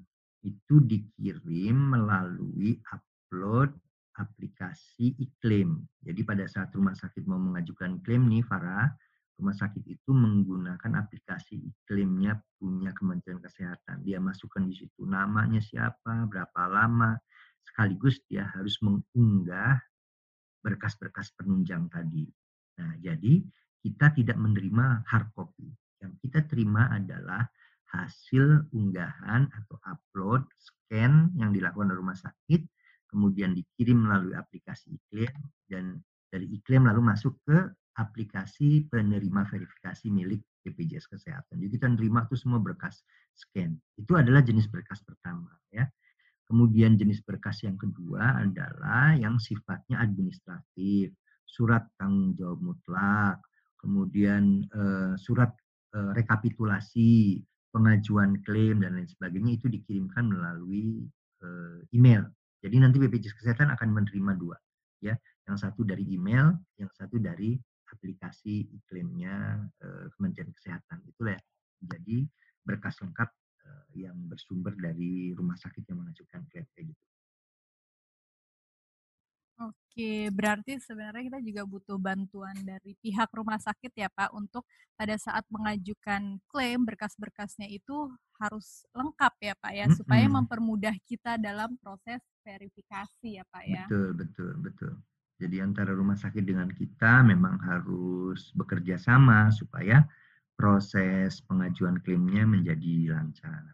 itu 0.41 0.81
dikirim 0.81 1.77
melalui 1.77 2.81
upload 2.89 3.77
aplikasi 4.21 5.17
iklim. 5.17 5.81
Jadi 6.05 6.21
pada 6.23 6.45
saat 6.45 6.69
rumah 6.77 6.93
sakit 6.93 7.25
mau 7.25 7.41
mengajukan 7.41 8.05
klaim 8.05 8.29
nih 8.29 8.45
Farah, 8.45 8.93
rumah 9.41 9.57
sakit 9.57 9.81
itu 9.89 10.13
menggunakan 10.13 11.01
aplikasi 11.01 11.57
iklimnya 11.57 12.37
punya 12.61 12.93
Kementerian 12.93 13.41
Kesehatan. 13.41 14.05
Dia 14.05 14.21
masukkan 14.21 14.69
di 14.69 14.77
situ 14.77 15.09
namanya 15.09 15.65
siapa, 15.65 16.29
berapa 16.29 16.63
lama, 16.69 17.17
sekaligus 17.65 18.21
dia 18.29 18.45
harus 18.53 18.77
mengunggah 18.85 19.81
berkas-berkas 20.61 21.33
penunjang 21.41 21.89
tadi. 21.89 22.29
Nah, 22.77 23.01
jadi 23.01 23.41
kita 23.81 24.13
tidak 24.13 24.37
menerima 24.37 25.09
hard 25.09 25.33
copy. 25.33 25.73
Yang 26.05 26.13
kita 26.29 26.45
terima 26.45 26.93
adalah 26.93 27.49
hasil 27.91 28.71
unggahan 28.71 29.49
atau 29.51 29.77
upload 29.89 30.45
scan 30.61 31.33
yang 31.35 31.51
dilakukan 31.51 31.91
oleh 31.91 31.99
rumah 31.99 32.19
sakit 32.19 32.63
kemudian 33.11 33.53
dikirim 33.59 34.07
melalui 34.07 34.39
aplikasi 34.39 34.95
iklim 34.95 35.35
dan 35.67 35.99
dari 36.31 36.47
iklim 36.47 36.87
lalu 36.87 37.03
masuk 37.03 37.35
ke 37.43 37.59
aplikasi 37.99 38.87
penerima 38.87 39.45
verifikasi 39.51 40.07
milik 40.09 40.41
BPJS 40.63 41.11
Kesehatan. 41.11 41.59
Jadi 41.59 41.71
kita 41.75 41.87
nerima 41.91 42.25
itu 42.25 42.39
semua 42.39 42.63
berkas 42.63 43.03
scan. 43.35 43.75
Itu 43.99 44.15
adalah 44.15 44.41
jenis 44.41 44.71
berkas 44.71 45.03
pertama 45.03 45.51
ya. 45.75 45.85
Kemudian 46.47 46.99
jenis 46.99 47.23
berkas 47.23 47.63
yang 47.63 47.79
kedua 47.79 48.43
adalah 48.43 49.15
yang 49.15 49.39
sifatnya 49.39 50.03
administratif, 50.03 51.15
surat 51.47 51.87
tanggung 51.95 52.35
jawab 52.35 52.59
mutlak, 52.59 53.39
kemudian 53.79 54.67
eh, 54.67 55.15
surat 55.15 55.55
eh, 55.95 56.11
rekapitulasi, 56.15 57.39
pengajuan 57.71 58.43
klaim 58.43 58.83
dan 58.83 58.99
lain 58.99 59.07
sebagainya 59.07 59.63
itu 59.63 59.71
dikirimkan 59.71 60.27
melalui 60.27 61.07
eh, 61.43 61.79
email 61.95 62.27
jadi 62.61 62.77
nanti 62.77 63.01
BPJS 63.01 63.41
Kesehatan 63.41 63.73
akan 63.73 63.89
menerima 63.89 64.33
dua, 64.37 64.57
ya, 65.01 65.17
yang 65.49 65.57
satu 65.57 65.81
dari 65.81 66.05
email, 66.13 66.53
yang 66.77 66.93
satu 66.93 67.17
dari 67.17 67.57
aplikasi 67.89 68.69
iklimnya 68.71 69.65
eh, 69.81 70.07
Kementerian 70.15 70.53
Kesehatan. 70.53 71.01
Itulah 71.09 71.35
ya. 71.35 71.43
Jadi 71.81 72.29
berkas 72.61 73.01
lengkap 73.01 73.31
eh, 73.65 73.85
yang 74.05 74.17
bersumber 74.29 74.77
dari 74.77 75.33
rumah 75.33 75.57
sakit 75.57 75.89
yang 75.89 76.05
mengajukan 76.05 76.45
klaim 76.53 76.69
kayak 76.77 76.93
gitu. 76.93 77.05
Oke, 79.61 80.33
berarti 80.33 80.81
sebenarnya 80.81 81.29
kita 81.29 81.41
juga 81.45 81.63
butuh 81.69 82.01
bantuan 82.01 82.57
dari 82.65 82.97
pihak 83.05 83.29
rumah 83.37 83.61
sakit 83.61 83.93
ya 83.93 84.09
Pak 84.09 84.33
untuk 84.33 84.65
pada 84.97 85.13
saat 85.21 85.45
mengajukan 85.53 86.41
klaim 86.49 86.81
berkas-berkasnya 86.89 87.69
itu 87.69 88.09
harus 88.41 88.89
lengkap 88.97 89.33
ya 89.45 89.55
Pak 89.61 89.73
ya 89.77 89.87
supaya 89.93 90.25
mempermudah 90.33 90.97
kita 91.05 91.37
dalam 91.37 91.77
proses 91.77 92.25
verifikasi 92.43 93.29
ya 93.41 93.45
Pak 93.49 93.65
ya. 93.69 93.85
Betul, 93.87 94.09
betul, 94.17 94.53
betul. 94.61 94.93
Jadi 95.41 95.57
antara 95.65 95.97
rumah 95.97 96.21
sakit 96.21 96.45
dengan 96.45 96.69
kita 96.69 97.25
memang 97.25 97.57
harus 97.65 98.53
bekerja 98.53 99.01
sama 99.01 99.49
supaya 99.49 100.05
proses 100.53 101.41
pengajuan 101.49 101.97
klaimnya 102.05 102.45
menjadi 102.45 103.17
lancar. 103.17 103.73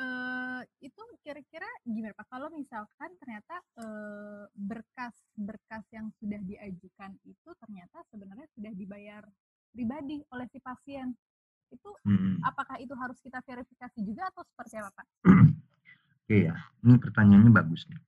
uh, 0.00 0.62
itu 0.80 1.02
kira-kira 1.20 1.68
gimana 1.84 2.16
Pak? 2.16 2.26
Kalau 2.32 2.48
misalkan 2.52 3.10
ternyata 3.20 3.60
berkas-berkas 4.56 5.84
yang 5.92 6.08
sudah 6.20 6.40
diajukan 6.44 7.12
itu 7.24 7.50
ternyata 7.60 8.00
sebenarnya 8.08 8.48
sudah 8.56 8.72
dibayar 8.76 9.22
pribadi 9.70 10.18
oleh 10.34 10.46
si 10.50 10.58
pasien, 10.58 11.14
itu 11.70 11.90
hmm. 12.06 12.42
apakah 12.42 12.76
itu 12.82 12.92
harus 12.98 13.18
kita 13.22 13.38
verifikasi 13.42 13.98
juga 14.02 14.28
atau 14.28 14.42
seperti 14.44 14.78
apa 14.78 14.90
Pak? 14.92 15.06
Oke 16.26 16.36
ya, 16.46 16.54
ini 16.86 16.94
pertanyaannya 16.98 17.50
bagus 17.50 17.86
nih. 17.90 18.02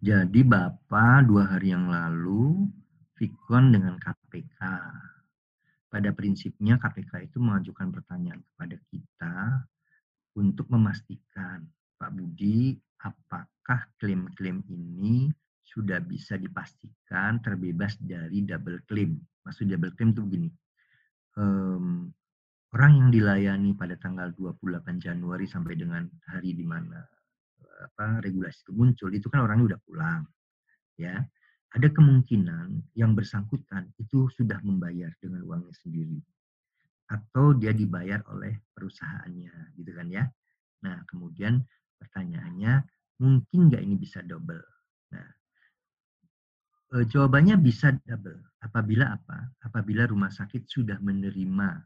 Jadi 0.00 0.40
Bapak 0.44 1.28
dua 1.28 1.44
hari 1.44 1.76
yang 1.76 1.92
lalu 1.92 2.68
Vikon 3.20 3.76
dengan 3.76 4.00
KPK. 4.00 4.60
Pada 5.90 6.08
prinsipnya 6.16 6.80
KPK 6.80 7.28
itu 7.28 7.36
mengajukan 7.36 7.92
pertanyaan 7.92 8.40
kepada 8.40 8.76
kita 8.88 9.36
untuk 10.38 10.70
memastikan 10.72 11.68
Pak 12.00 12.16
Budi 12.16 12.80
apakah 13.00 13.92
klaim-klaim 14.00 14.64
ini 14.72 15.28
sudah 15.70 16.00
bisa 16.00 16.40
dipastikan 16.40 17.38
terbebas 17.44 18.00
dari 18.00 18.40
double 18.42 18.82
claim. 18.88 19.20
Maksud 19.44 19.68
double 19.68 19.92
claim 19.94 20.10
itu 20.16 20.22
begini, 20.24 20.48
um, 21.38 22.10
orang 22.74 22.92
yang 22.98 23.08
dilayani 23.10 23.74
pada 23.74 23.98
tanggal 23.98 24.30
28 24.34 25.02
Januari 25.02 25.46
sampai 25.46 25.74
dengan 25.74 26.06
hari 26.30 26.54
di 26.54 26.62
mana 26.62 27.02
apa 27.80 28.20
regulasi 28.20 28.68
itu 28.68 28.72
muncul 28.76 29.08
itu 29.08 29.26
kan 29.32 29.40
orangnya 29.40 29.74
udah 29.74 29.80
pulang 29.88 30.22
ya 31.00 31.16
ada 31.70 31.88
kemungkinan 31.88 32.92
yang 32.98 33.14
bersangkutan 33.14 33.88
itu 33.96 34.26
sudah 34.34 34.58
membayar 34.66 35.14
dengan 35.22 35.46
uangnya 35.46 35.72
sendiri 35.80 36.18
atau 37.10 37.54
dia 37.58 37.74
dibayar 37.74 38.22
oleh 38.30 38.54
perusahaannya 38.70 39.74
gitu 39.74 39.90
kan 39.94 40.06
ya. 40.06 40.24
Nah, 40.86 41.02
kemudian 41.10 41.58
pertanyaannya 41.98 42.86
mungkin 43.18 43.60
nggak 43.66 43.82
ini 43.82 43.98
bisa 43.98 44.22
double? 44.22 44.62
Nah, 45.10 45.28
e, 46.94 46.96
jawabannya 47.10 47.58
bisa 47.58 47.90
double. 48.06 48.38
Apabila 48.62 49.18
apa? 49.18 49.50
Apabila 49.66 50.06
rumah 50.06 50.30
sakit 50.30 50.70
sudah 50.70 51.02
menerima 51.02 51.82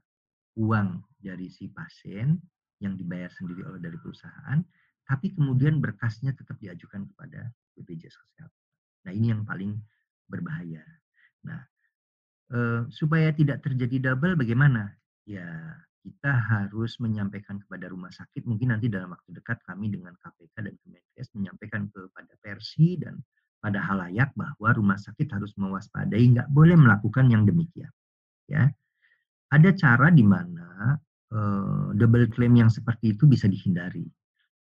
uang 0.59 1.03
dari 1.19 1.51
si 1.51 1.71
pasien 1.71 2.39
yang 2.83 2.95
dibayar 2.95 3.31
sendiri 3.33 3.65
oleh 3.67 3.81
dari 3.81 3.99
perusahaan, 3.99 4.61
tapi 5.05 5.33
kemudian 5.35 5.79
berkasnya 5.81 6.33
tetap 6.35 6.57
diajukan 6.61 7.07
kepada 7.13 7.51
BPJS 7.77 8.17
Kesehatan. 8.17 8.51
Nah, 9.05 9.13
ini 9.13 9.27
yang 9.35 9.43
paling 9.45 9.77
berbahaya. 10.31 10.81
Nah, 11.45 11.61
e, 12.49 12.59
supaya 12.89 13.29
tidak 13.37 13.61
terjadi 13.61 14.13
double 14.13 14.37
bagaimana? 14.41 14.95
ya 15.25 15.49
kita 16.05 16.37
harus 16.37 17.01
menyampaikan 17.01 17.57
kepada 17.65 17.89
rumah 17.89 18.13
sakit, 18.13 18.45
mungkin 18.45 18.77
nanti 18.77 18.93
dalam 18.93 19.17
waktu 19.17 19.41
dekat 19.41 19.57
kami 19.65 19.89
dengan 19.89 20.13
KPK 20.21 20.55
dan 20.61 20.77
Kemenkes 20.85 21.33
menyampaikan 21.33 21.89
kepada 21.89 22.33
Persi 22.45 23.01
dan 23.01 23.25
pada 23.65 23.81
halayak 23.81 24.29
bahwa 24.37 24.69
rumah 24.77 25.01
sakit 25.01 25.33
harus 25.33 25.57
mewaspadai, 25.57 26.21
nggak 26.37 26.53
boleh 26.53 26.77
melakukan 26.77 27.33
yang 27.33 27.49
demikian. 27.49 27.89
Ya, 28.45 28.69
ada 29.53 29.71
cara 29.77 30.09
di 30.09 30.25
mana 30.25 30.97
uh, 31.35 31.93
double 31.93 32.31
claim 32.33 32.57
yang 32.57 32.71
seperti 32.73 33.17
itu 33.19 33.29
bisa 33.29 33.51
dihindari 33.51 34.05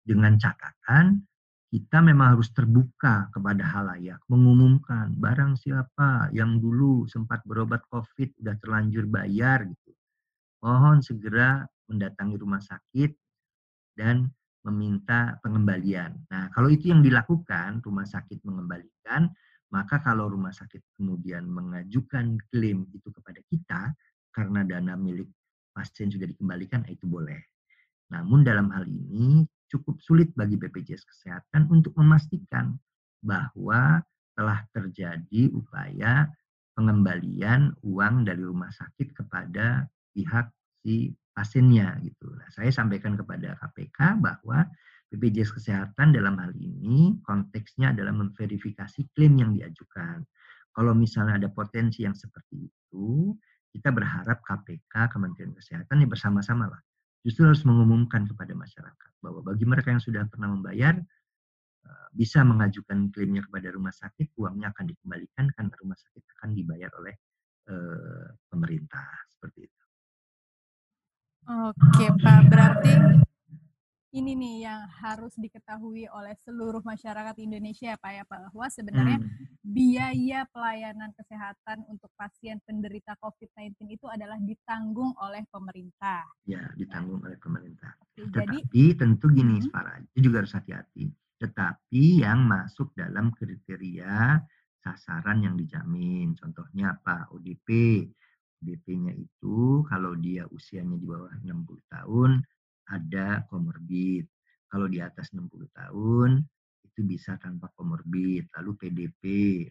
dengan 0.04 0.36
catatan 0.36 1.22
kita 1.70 2.02
memang 2.02 2.34
harus 2.34 2.50
terbuka 2.50 3.30
kepada 3.30 3.62
halayak, 3.62 4.18
mengumumkan 4.26 5.14
barang 5.14 5.54
siapa 5.54 6.26
yang 6.34 6.58
dulu 6.58 7.06
sempat 7.06 7.46
berobat 7.46 7.86
COVID 7.94 8.42
sudah 8.42 8.58
terlanjur 8.58 9.06
bayar 9.06 9.62
gitu. 9.70 9.94
Mohon 10.66 10.98
segera 10.98 11.62
mendatangi 11.86 12.36
rumah 12.42 12.58
sakit 12.58 13.14
dan 13.94 14.26
meminta 14.66 15.38
pengembalian. 15.46 16.18
Nah, 16.26 16.50
kalau 16.50 16.74
itu 16.74 16.90
yang 16.90 17.06
dilakukan, 17.06 17.80
rumah 17.86 18.04
sakit 18.04 18.42
mengembalikan, 18.42 19.30
maka 19.70 20.02
kalau 20.02 20.26
rumah 20.26 20.50
sakit 20.50 20.82
kemudian 20.98 21.46
mengajukan 21.46 22.34
klaim 22.50 22.90
itu 22.90 23.08
kepada 23.14 23.38
kita 23.46 23.94
karena 24.30 24.66
dana 24.66 24.94
milik 24.94 25.28
pasien 25.75 26.10
sudah 26.10 26.26
dikembalikan, 26.26 26.82
itu 26.90 27.06
boleh. 27.06 27.38
Namun 28.10 28.42
dalam 28.42 28.70
hal 28.75 28.87
ini 28.90 29.46
cukup 29.70 30.02
sulit 30.02 30.34
bagi 30.34 30.58
BPJS 30.58 31.06
Kesehatan 31.06 31.70
untuk 31.70 31.94
memastikan 31.94 32.75
bahwa 33.22 34.02
telah 34.34 34.66
terjadi 34.75 35.52
upaya 35.54 36.26
pengembalian 36.75 37.76
uang 37.84 38.26
dari 38.26 38.42
rumah 38.42 38.72
sakit 38.75 39.14
kepada 39.14 39.87
pihak 40.16 40.50
si 40.82 41.14
pasiennya 41.37 42.00
gitu. 42.02 42.26
Nah, 42.34 42.49
saya 42.50 42.72
sampaikan 42.75 43.14
kepada 43.14 43.54
KPK 43.60 44.18
bahwa 44.18 44.66
BPJS 45.10 45.54
Kesehatan 45.54 46.14
dalam 46.14 46.38
hal 46.38 46.54
ini 46.58 47.18
konteksnya 47.26 47.94
adalah 47.94 48.14
memverifikasi 48.14 49.10
klaim 49.14 49.38
yang 49.38 49.52
diajukan. 49.54 50.22
Kalau 50.70 50.94
misalnya 50.94 51.42
ada 51.42 51.50
potensi 51.50 52.06
yang 52.06 52.14
seperti 52.14 52.70
itu, 52.70 53.34
kita 53.70 53.94
berharap 53.94 54.42
KPK, 54.42 54.94
Kementerian 55.14 55.54
Kesehatan 55.54 56.02
ya 56.02 56.08
bersama-sama 56.10 56.66
lah 56.70 56.82
justru 57.20 57.44
harus 57.44 57.62
mengumumkan 57.68 58.24
kepada 58.24 58.56
masyarakat 58.56 59.10
bahwa 59.20 59.44
bagi 59.44 59.68
mereka 59.68 59.92
yang 59.92 60.00
sudah 60.00 60.24
pernah 60.28 60.48
membayar 60.48 60.96
eh, 61.84 62.08
bisa 62.16 62.40
mengajukan 62.40 63.12
klaimnya 63.12 63.44
kepada 63.44 63.68
rumah 63.72 63.92
sakit, 63.92 64.32
uangnya 64.40 64.72
akan 64.72 64.84
dikembalikan 64.88 65.44
karena 65.52 65.72
rumah 65.84 65.98
sakit 66.00 66.22
akan 66.40 66.50
dibayar 66.56 66.90
oleh 66.98 67.14
uh, 67.70 68.26
pemerintah. 68.50 69.06
Seperti 69.30 69.68
itu. 69.68 69.82
Oke 71.50 72.06
Pak, 72.18 72.40
berarti 72.50 72.92
ini 74.11 74.35
nih 74.35 74.67
yang 74.67 74.83
harus 74.90 75.31
diketahui 75.38 76.11
oleh 76.11 76.35
seluruh 76.43 76.83
masyarakat 76.83 77.35
Indonesia 77.38 77.95
ya 77.95 77.99
Pak 77.99 78.12
ya 78.12 78.25
bahwa 78.26 78.67
sebenarnya 78.67 79.23
hmm. 79.23 79.31
biaya 79.62 80.40
pelayanan 80.50 81.14
kesehatan 81.14 81.87
untuk 81.87 82.11
pasien 82.19 82.59
penderita 82.67 83.14
COVID-19 83.23 83.87
itu 83.87 84.07
adalah 84.11 84.35
ditanggung 84.43 85.14
oleh 85.23 85.47
pemerintah. 85.47 86.26
Ya, 86.43 86.67
ditanggung 86.75 87.23
oleh 87.23 87.38
pemerintah. 87.38 87.95
Oke, 88.02 88.26
Tetapi 88.26 88.57
jadi, 88.67 88.85
tentu 88.99 89.31
gini 89.31 89.62
hmm. 89.62 89.71
Farah, 89.71 90.02
itu 90.02 90.19
juga 90.26 90.43
harus 90.43 90.55
hati-hati. 90.59 91.07
Tetapi 91.38 92.26
yang 92.26 92.43
masuk 92.50 92.90
dalam 92.99 93.31
kriteria 93.31 94.43
sasaran 94.83 95.47
yang 95.47 95.55
dijamin, 95.55 96.35
contohnya 96.35 96.99
apa? 96.99 97.31
ODP. 97.31 98.02
ODP-nya 98.61 99.17
itu 99.17 99.87
kalau 99.88 100.12
dia 100.19 100.45
usianya 100.50 100.99
di 101.00 101.07
bawah 101.09 101.33
60 101.40 101.81
tahun 101.88 102.45
ada 102.90 103.47
komorbid. 103.47 104.26
Kalau 104.70 104.87
di 104.87 105.02
atas 105.02 105.35
60 105.35 105.50
tahun 105.70 106.30
itu 106.87 107.00
bisa 107.06 107.38
tanpa 107.38 107.70
komorbid, 107.75 108.50
lalu 108.59 108.70
PDP, 108.78 109.23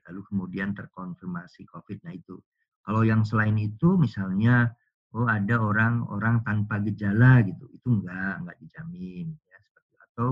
lalu 0.08 0.22
kemudian 0.28 0.72
terkonfirmasi 0.76 1.68
COVID. 1.68 2.04
Nah 2.08 2.16
itu. 2.16 2.40
Kalau 2.84 3.04
yang 3.06 3.28
selain 3.28 3.60
itu 3.60 4.00
misalnya 4.00 4.72
oh 5.14 5.28
ada 5.28 5.60
orang-orang 5.60 6.42
tanpa 6.48 6.80
gejala 6.82 7.44
gitu, 7.44 7.68
itu 7.70 7.88
enggak, 7.92 8.40
enggak 8.42 8.58
dijamin 8.62 9.28
ya 9.50 9.58
seperti 9.62 9.94
atau 10.10 10.30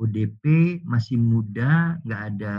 ODP 0.00 0.44
masih 0.84 1.16
muda, 1.22 1.96
enggak 2.02 2.22
ada 2.34 2.56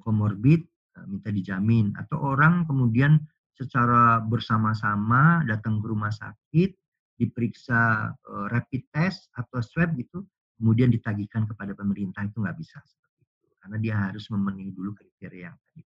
komorbid, 0.00 0.64
eh, 0.64 1.06
minta 1.06 1.28
dijamin 1.28 1.92
atau 2.00 2.16
orang 2.32 2.64
kemudian 2.64 3.20
secara 3.54 4.18
bersama-sama 4.24 5.44
datang 5.46 5.78
ke 5.78 5.86
rumah 5.86 6.10
sakit 6.10 6.74
diperiksa 7.14 8.10
uh, 8.10 8.46
rapid 8.50 8.82
test 8.90 9.30
atau 9.34 9.62
swab 9.62 9.94
gitu, 9.94 10.26
kemudian 10.58 10.90
ditagihkan 10.90 11.46
kepada 11.46 11.72
pemerintah 11.74 12.26
itu 12.26 12.42
nggak 12.42 12.58
bisa 12.58 12.78
seperti 12.82 13.22
itu, 13.22 13.48
karena 13.62 13.76
dia 13.78 13.94
harus 14.10 14.24
memenuhi 14.30 14.70
dulu 14.74 14.90
kriteria 14.98 15.50
yang 15.50 15.58
tadi. 15.58 15.82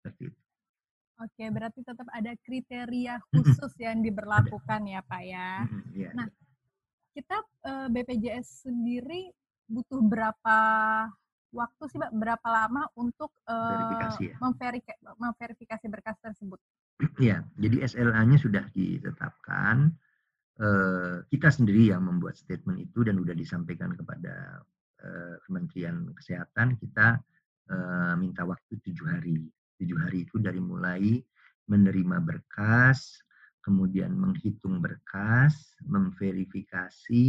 Seperti 0.00 0.22
itu. 0.32 0.42
Oke, 1.22 1.44
berarti 1.54 1.80
tetap 1.86 2.08
ada 2.10 2.32
kriteria 2.42 3.14
khusus 3.30 3.72
yang 3.78 4.02
diberlakukan 4.02 4.80
ada. 4.88 4.92
ya 4.98 5.00
Pak 5.06 5.22
ya. 5.22 5.50
ya 5.94 6.10
nah, 6.18 6.26
ya. 6.26 6.34
kita 7.14 7.36
uh, 7.38 7.86
eh, 7.86 7.88
BPJS 7.92 8.66
sendiri 8.66 9.30
butuh 9.70 10.02
berapa 10.02 10.58
waktu 11.52 11.82
sih 11.92 12.00
Pak, 12.00 12.10
berapa 12.16 12.48
lama 12.48 12.88
untuk 12.98 13.30
uh, 13.46 14.16
ya? 14.18 14.34
memverifikasi 15.20 15.86
berkas 15.86 16.16
tersebut? 16.18 16.58
Ya, 17.18 17.42
jadi 17.58 17.82
SLA-nya 17.82 18.38
sudah 18.38 18.64
ditetapkan. 18.70 19.90
Kita 21.26 21.48
sendiri 21.50 21.90
yang 21.90 22.06
membuat 22.06 22.38
statement 22.38 22.78
itu 22.78 23.02
dan 23.02 23.18
sudah 23.18 23.34
disampaikan 23.34 23.98
kepada 23.98 24.62
Kementerian 25.48 26.06
Kesehatan. 26.14 26.78
Kita 26.78 27.18
minta 28.18 28.46
waktu 28.46 28.78
tujuh 28.78 29.06
hari. 29.10 29.42
Tujuh 29.82 29.98
hari 29.98 30.30
itu 30.30 30.38
dari 30.38 30.62
mulai 30.62 31.18
menerima 31.66 32.22
berkas, 32.22 33.18
kemudian 33.66 34.14
menghitung 34.14 34.78
berkas, 34.78 35.74
memverifikasi, 35.82 37.26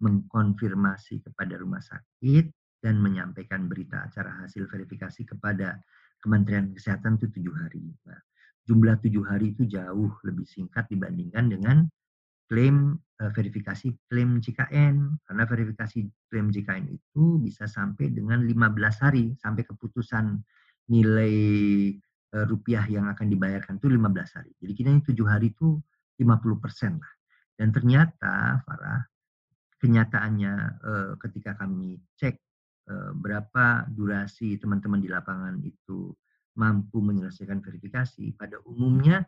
mengkonfirmasi 0.00 1.24
kepada 1.28 1.60
rumah 1.60 1.84
sakit, 1.84 2.48
dan 2.80 3.00
menyampaikan 3.00 3.68
berita 3.68 4.04
acara 4.04 4.44
hasil 4.44 4.68
verifikasi 4.68 5.24
kepada 5.28 5.76
Kementerian 6.24 6.72
Kesehatan 6.72 7.20
itu 7.20 7.28
tujuh 7.36 7.52
hari. 7.52 7.84
Nah, 8.08 8.20
jumlah 8.64 8.96
tujuh 9.04 9.24
hari 9.28 9.52
itu 9.52 9.68
jauh 9.68 10.12
lebih 10.24 10.48
singkat 10.48 10.88
dibandingkan 10.88 11.52
dengan 11.52 11.84
klaim 12.48 12.96
uh, 13.20 13.32
verifikasi 13.32 13.92
klaim 14.08 14.40
JKN 14.40 14.96
karena 15.24 15.44
verifikasi 15.48 16.00
klaim 16.28 16.48
JKN 16.52 16.86
itu 16.92 17.40
bisa 17.40 17.64
sampai 17.64 18.12
dengan 18.12 18.44
15 18.44 19.04
hari 19.04 19.32
sampai 19.40 19.64
keputusan 19.64 20.40
nilai 20.92 21.34
uh, 22.36 22.44
rupiah 22.48 22.84
yang 22.88 23.08
akan 23.08 23.26
dibayarkan 23.32 23.80
itu 23.80 23.88
15 23.88 24.36
hari. 24.36 24.52
Jadi 24.60 24.72
kita 24.76 24.88
ini 24.92 25.02
tujuh 25.04 25.26
hari 25.28 25.52
itu 25.52 25.80
50 26.20 26.62
persen 26.62 27.00
lah. 27.00 27.12
Dan 27.54 27.70
ternyata 27.70 28.60
Farah 28.66 29.02
kenyataannya 29.80 30.54
uh, 30.80 31.12
ketika 31.20 31.56
kami 31.60 32.00
cek 32.16 32.40
berapa 33.16 33.88
durasi 33.88 34.60
teman-teman 34.60 35.00
di 35.00 35.08
lapangan 35.08 35.56
itu 35.64 36.12
mampu 36.54 37.02
menyelesaikan 37.02 37.62
verifikasi, 37.62 38.34
pada 38.38 38.58
umumnya 38.66 39.26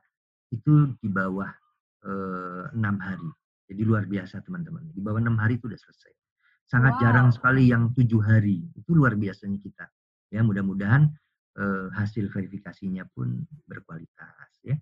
itu 0.54 0.94
di 1.02 1.10
bawah 1.10 1.50
enam 2.70 3.02
hari. 3.02 3.30
Jadi 3.66 3.82
luar 3.82 4.06
biasa 4.06 4.46
teman-teman. 4.46 4.94
Di 4.94 5.02
bawah 5.02 5.18
enam 5.18 5.34
hari 5.42 5.58
itu 5.58 5.66
sudah 5.66 5.80
selesai. 5.90 6.12
Sangat 6.66 6.98
wow. 6.98 7.02
jarang 7.02 7.28
sekali 7.34 7.70
yang 7.70 7.90
tujuh 7.94 8.22
hari. 8.22 8.62
Itu 8.78 8.94
luar 8.94 9.18
biasanya 9.18 9.58
kita. 9.58 9.86
Ya 10.30 10.42
mudah-mudahan 10.46 11.10
eh, 11.58 11.86
hasil 11.94 12.30
verifikasinya 12.30 13.06
pun 13.10 13.42
berkualitas. 13.66 14.50
Ya. 14.62 14.78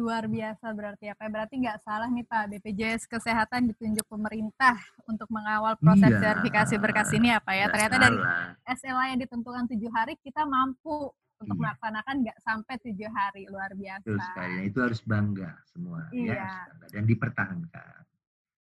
Luar 0.00 0.24
biasa 0.24 0.72
berarti 0.72 1.12
apa? 1.12 1.28
Berarti 1.28 1.60
nggak 1.60 1.84
salah 1.84 2.08
nih 2.08 2.24
Pak, 2.24 2.44
BPJS 2.56 3.04
Kesehatan 3.04 3.68
ditunjuk 3.68 4.08
pemerintah 4.08 4.80
untuk 5.04 5.28
mengawal 5.28 5.76
proses 5.76 6.08
iya, 6.08 6.20
verifikasi 6.24 6.74
berkas 6.80 7.12
ini 7.12 7.28
apa 7.36 7.52
ya? 7.52 7.68
Ternyata 7.68 7.96
salah. 8.00 8.04
dari 8.08 8.18
SLA 8.80 9.04
yang 9.12 9.20
ditentukan 9.20 9.64
tujuh 9.68 9.90
hari 9.92 10.16
kita 10.24 10.48
mampu 10.48 11.12
untuk 11.40 11.56
iya. 11.56 11.62
melaksanakan 11.68 12.14
nggak 12.24 12.38
sampai 12.40 12.74
tujuh 12.80 13.10
hari, 13.12 13.42
luar 13.52 13.72
biasa. 13.76 14.04
Betul 14.08 14.20
sekali, 14.24 14.56
nah, 14.56 14.64
itu 14.64 14.78
harus 14.80 15.00
bangga 15.04 15.50
semua, 15.68 16.00
ya, 16.08 16.16
iya. 16.16 16.32
ya, 16.32 16.52
bangga. 16.72 16.86
dan 16.92 17.02
dipertahankan. 17.04 18.00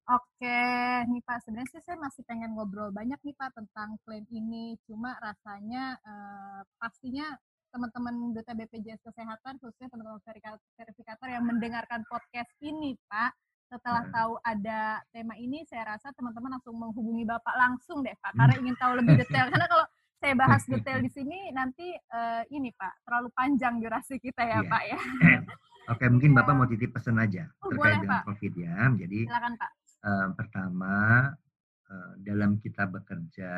Oke, 0.08 0.62
nih 1.04 1.20
Pak, 1.20 1.44
sebenarnya 1.44 1.68
sih 1.68 1.84
saya 1.84 2.00
masih 2.00 2.24
pengen 2.24 2.56
ngobrol 2.56 2.88
banyak 2.88 3.20
nih 3.20 3.36
Pak 3.36 3.52
tentang 3.52 4.00
klaim 4.08 4.24
ini, 4.32 4.80
cuma 4.88 5.12
rasanya 5.20 6.00
eh, 6.00 6.60
pastinya 6.80 7.36
teman-teman 7.72 8.32
Duta 8.32 8.52
BPJS 8.56 9.00
Kesehatan, 9.04 9.60
khususnya 9.60 9.88
teman-teman 9.92 10.20
verifikator 10.76 11.28
yang 11.28 11.44
mendengarkan 11.44 12.02
podcast 12.08 12.50
ini, 12.64 12.96
Pak. 13.08 13.32
Setelah 13.68 14.08
hmm. 14.08 14.14
tahu 14.16 14.32
ada 14.40 15.04
tema 15.12 15.36
ini, 15.36 15.60
saya 15.68 15.96
rasa 15.96 16.08
teman-teman 16.16 16.56
langsung 16.56 16.76
menghubungi 16.80 17.28
Bapak 17.28 17.52
langsung 17.60 18.00
deh, 18.00 18.16
Pak, 18.16 18.32
karena 18.32 18.54
ingin 18.56 18.76
tahu 18.80 18.92
lebih 18.96 19.20
detail. 19.20 19.52
Karena 19.52 19.68
kalau 19.68 19.84
saya 20.18 20.34
bahas 20.34 20.62
detail 20.72 20.98
di 21.04 21.10
sini, 21.12 21.52
nanti 21.52 21.92
uh, 21.92 22.42
ini, 22.48 22.72
Pak, 22.72 23.04
terlalu 23.04 23.28
panjang 23.36 23.76
durasi 23.76 24.16
kita 24.16 24.40
ya, 24.40 24.60
yeah. 24.60 24.62
Pak, 24.64 24.82
ya. 24.88 24.98
Oke, 25.92 26.04
mungkin 26.08 26.32
Bapak 26.32 26.54
mau 26.58 26.64
titip 26.64 26.96
pesan 26.96 27.20
aja 27.20 27.44
oh, 27.60 27.68
terkait 27.68 28.00
boleh, 28.00 28.00
dengan 28.00 28.20
Pak. 28.24 28.24
COVID 28.32 28.52
ya. 28.56 28.76
Jadi, 28.96 29.18
Silakan, 29.28 29.52
Pak. 29.60 29.70
Uh, 29.98 30.26
pertama, 30.32 30.94
uh, 31.92 32.12
dalam 32.24 32.56
kita 32.64 32.88
bekerja, 32.88 33.52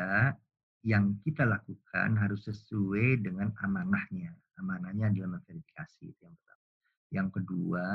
yang 0.81 1.17
kita 1.21 1.45
lakukan 1.45 2.17
harus 2.17 2.49
sesuai 2.49 3.21
dengan 3.21 3.53
amanahnya. 3.61 4.33
Amanahnya 4.57 5.13
adalah 5.13 5.37
memverifikasi 5.37 6.01
itu 6.09 6.21
yang 6.25 6.35
pertama. 6.37 6.65
Yang 7.11 7.29
kedua, 7.41 7.87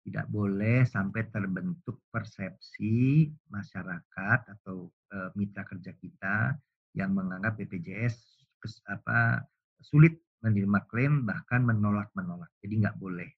Tidak 0.00 0.32
boleh 0.32 0.88
sampai 0.88 1.28
terbentuk 1.28 2.00
persepsi 2.08 3.28
masyarakat 3.52 4.38
atau 4.48 4.88
e, 5.12 5.16
mitra 5.36 5.60
kerja 5.68 5.92
kita 5.92 6.56
yang 6.96 7.12
menganggap 7.12 7.60
BPJS 7.60 8.16
kes, 8.64 8.80
apa 8.88 9.44
sulit 9.84 10.16
menerima 10.40 10.88
klaim 10.88 11.28
bahkan 11.28 11.60
menolak-menolak. 11.68 12.48
Jadi 12.64 12.80
nggak 12.80 12.96
boleh. 12.96 13.28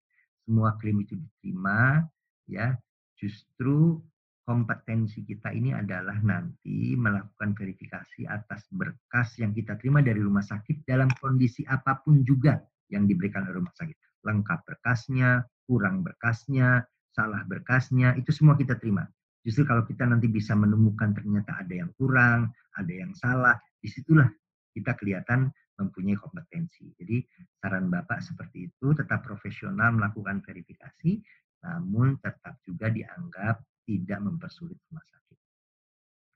Semua 0.46 0.78
klaim 0.78 1.02
itu 1.02 1.18
diterima 1.18 2.06
ya. 2.46 2.78
Justru 3.18 3.98
kompetensi 4.42 5.22
kita 5.22 5.54
ini 5.54 5.70
adalah 5.70 6.18
nanti 6.18 6.98
melakukan 6.98 7.54
verifikasi 7.54 8.26
atas 8.26 8.66
berkas 8.74 9.38
yang 9.38 9.54
kita 9.54 9.78
terima 9.78 10.02
dari 10.02 10.18
rumah 10.18 10.42
sakit 10.42 10.82
dalam 10.82 11.06
kondisi 11.22 11.62
apa 11.70 12.02
pun 12.02 12.26
juga 12.26 12.58
yang 12.90 13.06
diberikan 13.06 13.46
oleh 13.46 13.62
rumah 13.62 13.74
sakit. 13.78 13.94
Lengkap 14.26 14.60
berkasnya, 14.66 15.46
kurang 15.66 16.02
berkasnya, 16.02 16.82
salah 17.14 17.42
berkasnya, 17.46 18.18
itu 18.18 18.34
semua 18.34 18.58
kita 18.58 18.76
terima. 18.78 19.06
Justru 19.42 19.66
kalau 19.66 19.82
kita 19.82 20.06
nanti 20.06 20.30
bisa 20.30 20.54
menemukan 20.54 21.14
ternyata 21.14 21.58
ada 21.58 21.74
yang 21.74 21.90
kurang, 21.98 22.50
ada 22.78 22.92
yang 22.92 23.10
salah, 23.14 23.58
di 23.82 23.90
situlah 23.90 24.30
kita 24.70 24.94
kelihatan 24.94 25.50
mempunyai 25.78 26.14
kompetensi. 26.14 26.94
Jadi 26.94 27.26
saran 27.58 27.90
Bapak 27.90 28.22
seperti 28.22 28.70
itu, 28.70 28.94
tetap 28.94 29.26
profesional 29.26 29.90
melakukan 29.98 30.42
verifikasi, 30.46 31.18
namun 31.66 32.18
tetap 32.22 32.58
juga 32.62 32.90
dianggap 32.90 33.58
tidak 33.86 34.18
mempersulit 34.22 34.78
rumah 34.88 35.04
sakit. 35.04 35.38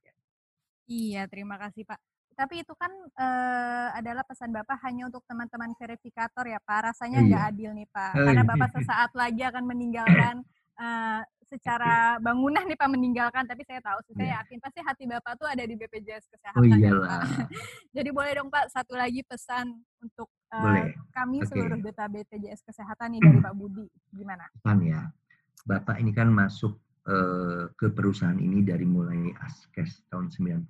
Ya. 0.02 0.14
Iya, 0.86 1.22
terima 1.30 1.56
kasih 1.58 1.86
Pak. 1.86 1.98
Tapi 2.36 2.60
itu 2.60 2.74
kan 2.76 2.92
e, 3.16 3.26
adalah 3.96 4.20
pesan 4.20 4.52
Bapak 4.52 4.76
hanya 4.84 5.08
untuk 5.08 5.24
teman-teman 5.24 5.72
verifikator 5.72 6.44
ya 6.44 6.60
Pak. 6.60 6.92
Rasanya 6.92 7.24
nggak 7.24 7.42
iya. 7.48 7.50
adil 7.50 7.70
nih 7.72 7.88
Pak. 7.88 8.12
Oh, 8.12 8.24
Karena 8.28 8.44
iya. 8.44 8.50
Bapak 8.52 8.70
sesaat 8.76 9.10
lagi 9.16 9.40
akan 9.40 9.64
meninggalkan 9.64 10.34
e, 10.76 10.86
secara 11.48 12.20
bangunan 12.20 12.68
nih 12.68 12.76
Pak 12.76 12.90
meninggalkan. 12.92 13.48
Tapi 13.48 13.64
saya 13.64 13.80
tahu, 13.80 14.04
saya 14.12 14.20
yeah. 14.20 14.36
yakin 14.44 14.58
pasti 14.60 14.78
hati 14.84 15.04
Bapak 15.08 15.32
tuh 15.40 15.48
ada 15.48 15.64
di 15.64 15.74
BPJS 15.80 16.28
Kesehatan. 16.28 16.60
Oh 16.60 16.64
ya, 16.68 16.76
iyalah. 16.76 17.08
Pak. 17.08 17.48
Jadi 17.96 18.08
boleh 18.12 18.32
dong 18.36 18.52
Pak 18.52 18.68
satu 18.68 18.92
lagi 19.00 19.24
pesan 19.24 19.72
untuk 20.04 20.28
e, 20.52 20.58
kami 21.16 21.40
okay. 21.40 21.48
seluruh 21.48 21.80
duta 21.80 22.04
BPJS 22.04 22.60
Kesehatan 22.68 23.16
nih 23.16 23.20
dari 23.24 23.38
Pak 23.40 23.54
Budi. 23.56 23.88
Gimana? 24.12 24.44
Pesan 24.60 24.84
ya. 24.84 25.08
Bapak 25.64 25.96
ini 26.04 26.12
kan 26.12 26.28
masuk 26.28 26.76
ke 27.78 27.86
perusahaan 27.94 28.34
ini 28.34 28.66
dari 28.66 28.82
mulai 28.82 29.30
Askes 29.38 30.02
tahun 30.10 30.26
95 30.34 30.66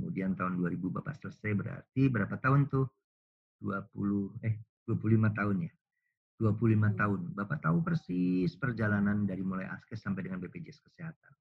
Kemudian 0.00 0.32
tahun 0.32 0.56
2000 0.56 0.96
Bapak 0.96 1.20
selesai 1.20 1.52
berarti 1.52 2.08
berapa 2.08 2.32
tahun 2.40 2.72
tuh? 2.72 2.88
20 3.60 4.40
eh 4.48 4.56
25 4.88 5.36
tahun 5.36 5.56
ya. 5.68 5.72
25 6.40 6.56
hmm. 6.56 6.96
tahun. 6.96 7.20
Bapak 7.36 7.60
tahu 7.60 7.84
persis 7.84 8.56
perjalanan 8.56 9.28
dari 9.28 9.44
mulai 9.44 9.68
Askes 9.68 10.00
sampai 10.00 10.24
dengan 10.24 10.40
BPJS 10.40 10.80
Kesehatan. 10.88 11.32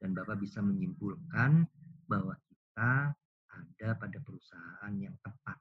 Dan 0.00 0.16
Bapak 0.16 0.40
bisa 0.40 0.64
menyimpulkan 0.64 1.68
bahwa 2.08 2.32
kita 2.48 3.12
ada 3.52 3.88
pada 4.00 4.18
perusahaan 4.24 4.92
yang 4.96 5.12
tepat. 5.20 5.60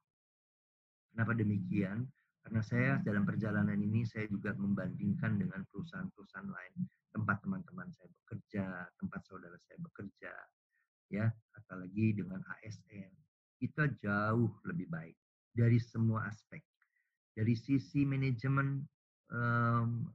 Kenapa 1.11 1.35
demikian? 1.35 2.07
Karena 2.45 2.61
saya 2.61 3.01
dalam 3.01 3.25
perjalanan 3.25 3.81
ini 3.81 4.05
saya 4.05 4.29
juga 4.29 4.53
membandingkan 4.53 5.41
dengan 5.41 5.65
perusahaan-perusahaan 5.73 6.45
lain. 6.45 6.77
Tempat 7.09 7.41
teman-teman 7.41 7.89
saya 7.89 8.05
bekerja, 8.21 8.85
tempat 9.01 9.25
saudara 9.25 9.57
saya 9.65 9.81
bekerja, 9.81 10.29
ya 11.09 11.25
apalagi 11.57 12.13
dengan 12.17 12.41
ASN 12.61 13.09
kita 13.57 13.87
jauh 13.97 14.51
lebih 14.67 14.85
baik 14.91 15.17
dari 15.55 15.79
semua 15.79 16.27
aspek. 16.29 16.61
Dari 17.35 17.55
sisi 17.55 18.05
manajemen 18.05 18.83
um, 19.31 20.05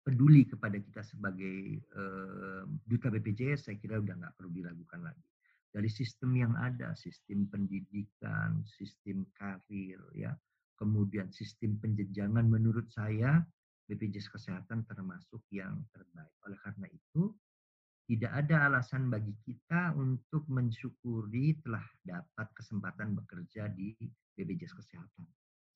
peduli 0.00 0.46
kepada 0.46 0.78
kita 0.78 1.02
sebagai 1.02 1.82
um, 1.98 2.78
duta 2.86 3.10
BPJS 3.10 3.70
saya 3.70 3.76
kira 3.78 3.98
udah 3.98 4.14
nggak 4.16 4.34
perlu 4.38 4.50
diragukan 4.54 5.12
lagi. 5.12 5.26
Dari 5.76 5.90
sistem 5.92 6.32
yang 6.40 6.54
ada 6.56 6.96
sistem 6.96 7.44
pendidikan 7.52 8.64
sistem 8.64 9.28
karir 9.36 10.00
ya 10.16 10.32
kemudian 10.76 11.32
sistem 11.32 11.80
penjenjangan 11.80 12.46
menurut 12.46 12.86
saya 12.92 13.42
BPJS 13.86 14.30
Kesehatan 14.32 14.84
termasuk 14.86 15.42
yang 15.50 15.82
terbaik 15.94 16.34
oleh 16.44 16.58
karena 16.60 16.86
itu 16.90 17.32
tidak 18.06 18.32
ada 18.46 18.70
alasan 18.70 19.10
bagi 19.10 19.34
kita 19.42 19.90
untuk 19.98 20.46
mensyukuri 20.46 21.58
telah 21.66 21.82
dapat 22.06 22.46
kesempatan 22.54 23.18
bekerja 23.18 23.66
di 23.74 23.98
BPJS 24.38 24.78
Kesehatan. 24.78 25.26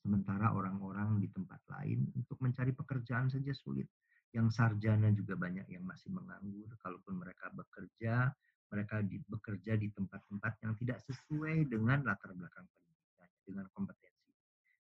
Sementara 0.00 0.54
orang-orang 0.54 1.18
di 1.18 1.28
tempat 1.28 1.58
lain 1.68 2.06
untuk 2.14 2.38
mencari 2.40 2.70
pekerjaan 2.72 3.28
saja 3.28 3.50
sulit. 3.52 3.90
Yang 4.30 4.62
sarjana 4.62 5.10
juga 5.10 5.34
banyak 5.34 5.66
yang 5.74 5.82
masih 5.82 6.14
menganggur. 6.14 6.70
Kalaupun 6.78 7.18
mereka 7.18 7.50
bekerja, 7.50 8.30
mereka 8.70 9.02
bekerja 9.02 9.74
di 9.74 9.90
tempat-tempat 9.90 10.54
yang 10.62 10.72
tidak 10.78 11.02
sesuai 11.02 11.66
dengan 11.66 12.06
latar 12.06 12.30
belakang 12.32 12.64
pendidikan, 12.70 13.28
dengan 13.42 13.66
kompetensi. 13.74 14.09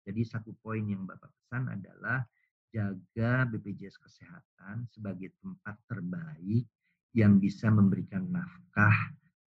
Jadi 0.01 0.21
satu 0.25 0.51
poin 0.59 0.81
yang 0.81 1.05
Bapak 1.05 1.29
pesan 1.29 1.69
adalah 1.69 2.25
jaga 2.71 3.45
BPJS 3.51 3.99
Kesehatan 3.99 4.87
sebagai 4.89 5.35
tempat 5.43 5.75
terbaik 5.85 6.65
yang 7.11 7.37
bisa 7.37 7.67
memberikan 7.67 8.23
nafkah 8.31 8.95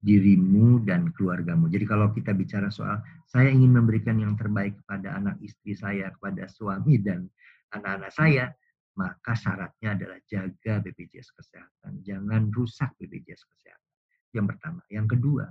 dirimu 0.04 0.84
dan 0.84 1.08
keluargamu. 1.16 1.72
Jadi 1.72 1.88
kalau 1.88 2.12
kita 2.12 2.36
bicara 2.36 2.68
soal 2.68 3.00
saya 3.24 3.48
ingin 3.48 3.72
memberikan 3.72 4.20
yang 4.20 4.36
terbaik 4.36 4.76
kepada 4.84 5.16
anak 5.16 5.40
istri 5.40 5.72
saya, 5.72 6.12
kepada 6.12 6.44
suami 6.44 7.00
dan 7.00 7.24
anak-anak 7.72 8.12
saya, 8.12 8.52
maka 8.94 9.32
syaratnya 9.32 9.96
adalah 9.96 10.20
jaga 10.28 10.84
BPJS 10.84 11.32
Kesehatan. 11.34 12.04
Jangan 12.04 12.52
rusak 12.52 12.92
BPJS 13.00 13.42
Kesehatan. 13.48 13.92
Yang 14.36 14.46
pertama. 14.54 14.80
Yang 14.92 15.06
kedua, 15.18 15.46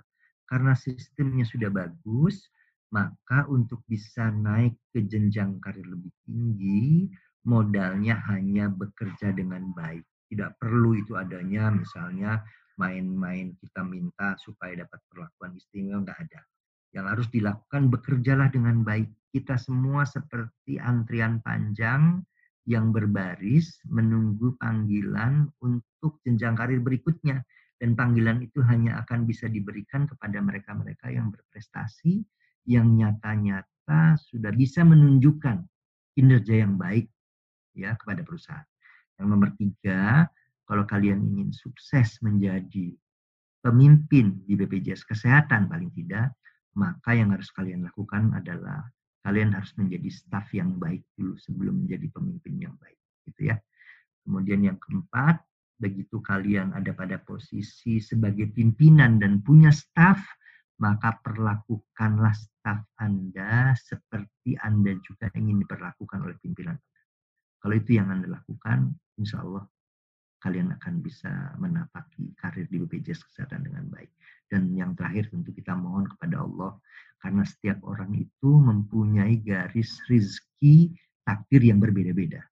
karena 0.47 0.77
sistemnya 0.77 1.43
sudah 1.49 1.73
bagus, 1.73 2.47
maka 2.93 3.49
untuk 3.49 3.81
bisa 3.89 4.29
naik 4.29 4.77
ke 4.93 5.01
jenjang 5.01 5.57
karir 5.57 5.89
lebih 5.89 6.13
tinggi, 6.29 7.09
modalnya 7.49 8.21
hanya 8.29 8.69
bekerja 8.69 9.33
dengan 9.33 9.73
baik 9.73 10.05
tidak 10.33 10.57
perlu 10.57 10.97
itu 10.97 11.13
adanya 11.13 11.69
misalnya 11.69 12.41
main-main 12.81 13.53
kita 13.61 13.85
minta 13.85 14.33
supaya 14.41 14.81
dapat 14.81 14.97
perlakuan 15.05 15.53
istimewa 15.53 16.01
nggak 16.01 16.19
ada. 16.25 16.41
Yang 16.89 17.05
harus 17.05 17.27
dilakukan 17.29 17.83
bekerjalah 17.93 18.49
dengan 18.49 18.81
baik. 18.81 19.13
Kita 19.29 19.61
semua 19.61 20.09
seperti 20.09 20.81
antrian 20.81 21.37
panjang 21.45 22.25
yang 22.65 22.89
berbaris 22.89 23.77
menunggu 23.85 24.57
panggilan 24.57 25.53
untuk 25.61 26.17
jenjang 26.25 26.57
karir 26.57 26.81
berikutnya. 26.81 27.45
Dan 27.77 27.93
panggilan 27.93 28.41
itu 28.41 28.57
hanya 28.65 29.05
akan 29.05 29.29
bisa 29.29 29.45
diberikan 29.45 30.09
kepada 30.09 30.41
mereka-mereka 30.41 31.13
yang 31.13 31.29
berprestasi, 31.29 32.25
yang 32.63 32.95
nyata-nyata 32.95 34.15
sudah 34.19 34.51
bisa 34.55 34.81
menunjukkan 34.87 35.63
kinerja 36.15 36.63
yang 36.63 36.79
baik 36.79 37.09
ya 37.75 37.97
kepada 37.99 38.21
perusahaan. 38.21 38.67
Yang 39.19 39.27
nomor 39.27 39.49
tiga, 39.57 40.29
kalau 40.63 40.83
kalian 40.87 41.21
ingin 41.21 41.49
sukses 41.51 42.17
menjadi 42.23 42.95
pemimpin 43.63 44.43
di 44.43 44.53
BPJS 44.55 45.07
Kesehatan 45.07 45.67
paling 45.67 45.91
tidak, 45.95 46.35
maka 46.75 47.13
yang 47.13 47.31
harus 47.31 47.49
kalian 47.53 47.85
lakukan 47.85 48.33
adalah 48.33 48.83
kalian 49.23 49.55
harus 49.55 49.71
menjadi 49.79 50.09
staf 50.11 50.51
yang 50.51 50.75
baik 50.75 51.03
dulu 51.15 51.39
sebelum 51.39 51.85
menjadi 51.85 52.11
pemimpin 52.11 52.59
yang 52.59 52.75
baik, 52.81 52.99
gitu 53.31 53.53
ya. 53.53 53.55
Kemudian 54.23 54.67
yang 54.67 54.77
keempat, 54.79 55.39
begitu 55.79 56.19
kalian 56.19 56.75
ada 56.75 56.91
pada 56.91 57.19
posisi 57.23 57.99
sebagai 58.03 58.51
pimpinan 58.51 59.19
dan 59.19 59.39
punya 59.39 59.71
staf, 59.71 60.19
maka 60.81 61.19
perlakukanlah 61.21 62.33
staf 62.33 62.85
Anda 62.97 63.77
seperti 63.77 64.57
Anda 64.57 64.97
juga 65.03 65.29
ingin 65.35 65.61
diperlakukan 65.61 66.19
oleh 66.23 66.37
pimpinan 66.41 66.77
kalau 67.63 67.79
itu 67.79 67.95
yang 67.95 68.11
Anda 68.11 68.27
lakukan, 68.27 68.91
insya 69.15 69.39
Allah 69.39 69.63
kalian 70.43 70.75
akan 70.75 70.99
bisa 70.99 71.31
menapaki 71.55 72.35
karir 72.35 72.67
di 72.67 72.75
BPJS 72.83 73.23
Kesehatan 73.31 73.63
dengan 73.63 73.87
baik. 73.87 74.11
Dan 74.51 74.75
yang 74.75 74.91
terakhir 74.99 75.31
tentu 75.31 75.55
kita 75.55 75.71
mohon 75.71 76.03
kepada 76.03 76.43
Allah, 76.43 76.75
karena 77.23 77.47
setiap 77.47 77.79
orang 77.87 78.11
itu 78.19 78.51
mempunyai 78.51 79.39
garis 79.39 79.95
rizki 80.11 80.91
takdir 81.23 81.63
yang 81.63 81.79
berbeda-beda. 81.79 82.43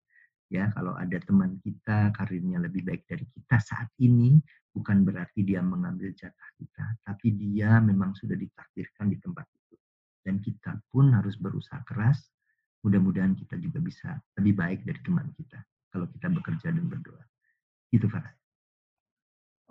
Ya, 0.51 0.67
kalau 0.75 0.99
ada 0.99 1.15
teman 1.23 1.63
kita 1.63 2.11
karirnya 2.11 2.59
lebih 2.59 2.83
baik 2.83 3.07
dari 3.07 3.23
kita 3.23 3.55
saat 3.63 3.87
ini, 4.03 4.35
bukan 4.75 5.07
berarti 5.07 5.47
dia 5.47 5.63
mengambil 5.63 6.11
jatah 6.11 6.51
kita, 6.59 6.99
tapi 7.07 7.31
dia 7.39 7.79
memang 7.79 8.11
sudah 8.11 8.35
ditakdirkan 8.35 9.07
di 9.07 9.17
tempat 9.23 9.47
itu. 9.47 9.79
Dan 10.19 10.43
kita 10.43 10.75
pun 10.91 11.15
harus 11.15 11.39
berusaha 11.39 11.79
keras 11.87 12.19
mudah-mudahan 12.81 13.37
kita 13.37 13.55
juga 13.61 13.79
bisa 13.79 14.09
lebih 14.41 14.57
baik 14.57 14.79
dari 14.85 14.99
teman 15.05 15.29
kita 15.37 15.61
kalau 15.93 16.09
kita 16.09 16.27
bekerja 16.33 16.67
dan 16.73 16.85
berdoa. 16.89 17.23
Itu 17.93 18.09
Farah. 18.09 18.40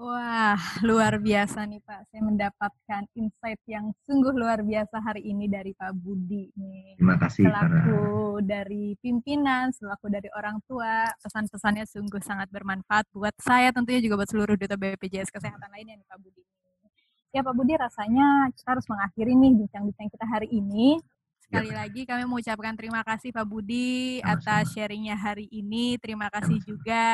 Wah, 0.01 0.57
luar 0.81 1.21
biasa 1.21 1.69
nih 1.69 1.85
Pak. 1.85 2.09
Saya 2.09 2.25
mendapatkan 2.25 3.05
insight 3.13 3.61
yang 3.69 3.93
sungguh 4.09 4.33
luar 4.33 4.65
biasa 4.65 4.97
hari 4.97 5.29
ini 5.29 5.45
dari 5.45 5.77
Pak 5.77 5.93
Budi 5.93 6.49
nih. 6.57 6.97
Terima 6.97 7.21
kasih 7.21 7.45
selaku 7.45 8.41
para... 8.41 8.49
dari 8.49 8.97
pimpinan, 9.05 9.69
selaku 9.77 10.09
dari 10.09 10.33
orang 10.33 10.57
tua, 10.65 11.05
pesan-pesannya 11.21 11.85
sungguh 11.85 12.17
sangat 12.25 12.49
bermanfaat 12.49 13.13
buat 13.13 13.37
saya 13.45 13.77
tentunya 13.77 14.01
juga 14.01 14.25
buat 14.25 14.31
seluruh 14.33 14.57
duta 14.57 14.73
BPJS 14.81 15.29
Kesehatan 15.29 15.69
lainnya 15.69 16.01
nih 16.01 16.07
Pak 16.09 16.17
Budi. 16.17 16.43
Ya 17.37 17.45
Pak 17.45 17.53
Budi, 17.53 17.77
rasanya 17.77 18.49
kita 18.57 18.81
harus 18.81 18.89
mengakhiri 18.89 19.37
nih 19.37 19.53
bincang-bincang 19.53 20.09
kita 20.09 20.25
hari 20.25 20.49
ini. 20.49 20.97
Sekali 21.45 21.77
ya. 21.77 21.85
lagi 21.85 22.09
kami 22.09 22.25
mengucapkan 22.25 22.73
terima 22.73 23.05
kasih 23.05 23.37
Pak 23.37 23.45
Budi 23.45 24.25
Sama-sama. 24.25 24.65
atas 24.65 24.65
sharingnya 24.73 25.21
hari 25.21 25.45
ini. 25.53 26.01
Terima 26.01 26.33
kasih 26.33 26.57
Sama-sama. 26.57 26.71
juga 26.73 27.05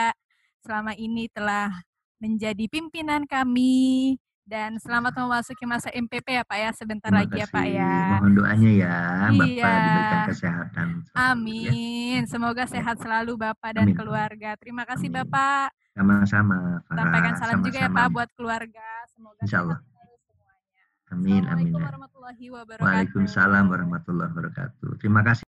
selama 0.63 0.93
ini 0.95 1.27
telah 1.35 1.75
menjadi 2.17 2.65
pimpinan 2.71 3.29
kami 3.29 4.17
dan 4.47 4.79
selamat 4.79 5.19
memasuki 5.19 5.67
masa 5.67 5.91
MPP 5.91 6.39
ya 6.39 6.47
Pak 6.47 6.59
ya 6.63 6.71
sebentar 6.71 7.11
Terima 7.11 7.21
lagi 7.27 7.35
kasih. 7.35 7.43
ya 7.43 7.47
Pak 7.51 7.67
ya. 7.67 7.95
Mohon 8.23 8.33
doanya 8.39 8.71
ya 8.71 8.97
Bapak 9.27 9.47
iya. 9.51 9.75
diberikan 9.83 10.21
kesehatan. 10.31 10.89
Amin. 11.19 12.21
Ya. 12.23 12.31
Semoga 12.31 12.65
sehat 12.71 12.97
selalu 13.03 13.33
Bapak 13.35 13.71
dan 13.75 13.91
Amin. 13.91 13.99
keluarga. 13.99 14.55
Terima 14.57 14.87
kasih 14.87 15.11
Amin. 15.11 15.19
Bapak. 15.27 15.69
Sama-sama. 15.99 16.59
Sampaikan 16.87 17.35
salam 17.35 17.59
Sama-sama. 17.59 17.67
juga 17.67 17.79
ya 17.83 17.89
Pak 17.91 18.07
buat 18.15 18.31
keluarga. 18.39 18.89
Semoga 19.11 19.41
Insya 19.43 19.59
Allah. 19.67 19.79
semuanya. 19.83 20.85
Amin. 21.11 21.43
Amin. 21.51 21.73
wabarakatuh. 21.75 22.87
Waalaikumsalam 22.87 23.65
warahmatullahi 23.67 24.31
wabarakatuh. 24.31 24.91
Terima 25.03 25.27
kasih. 25.27 25.45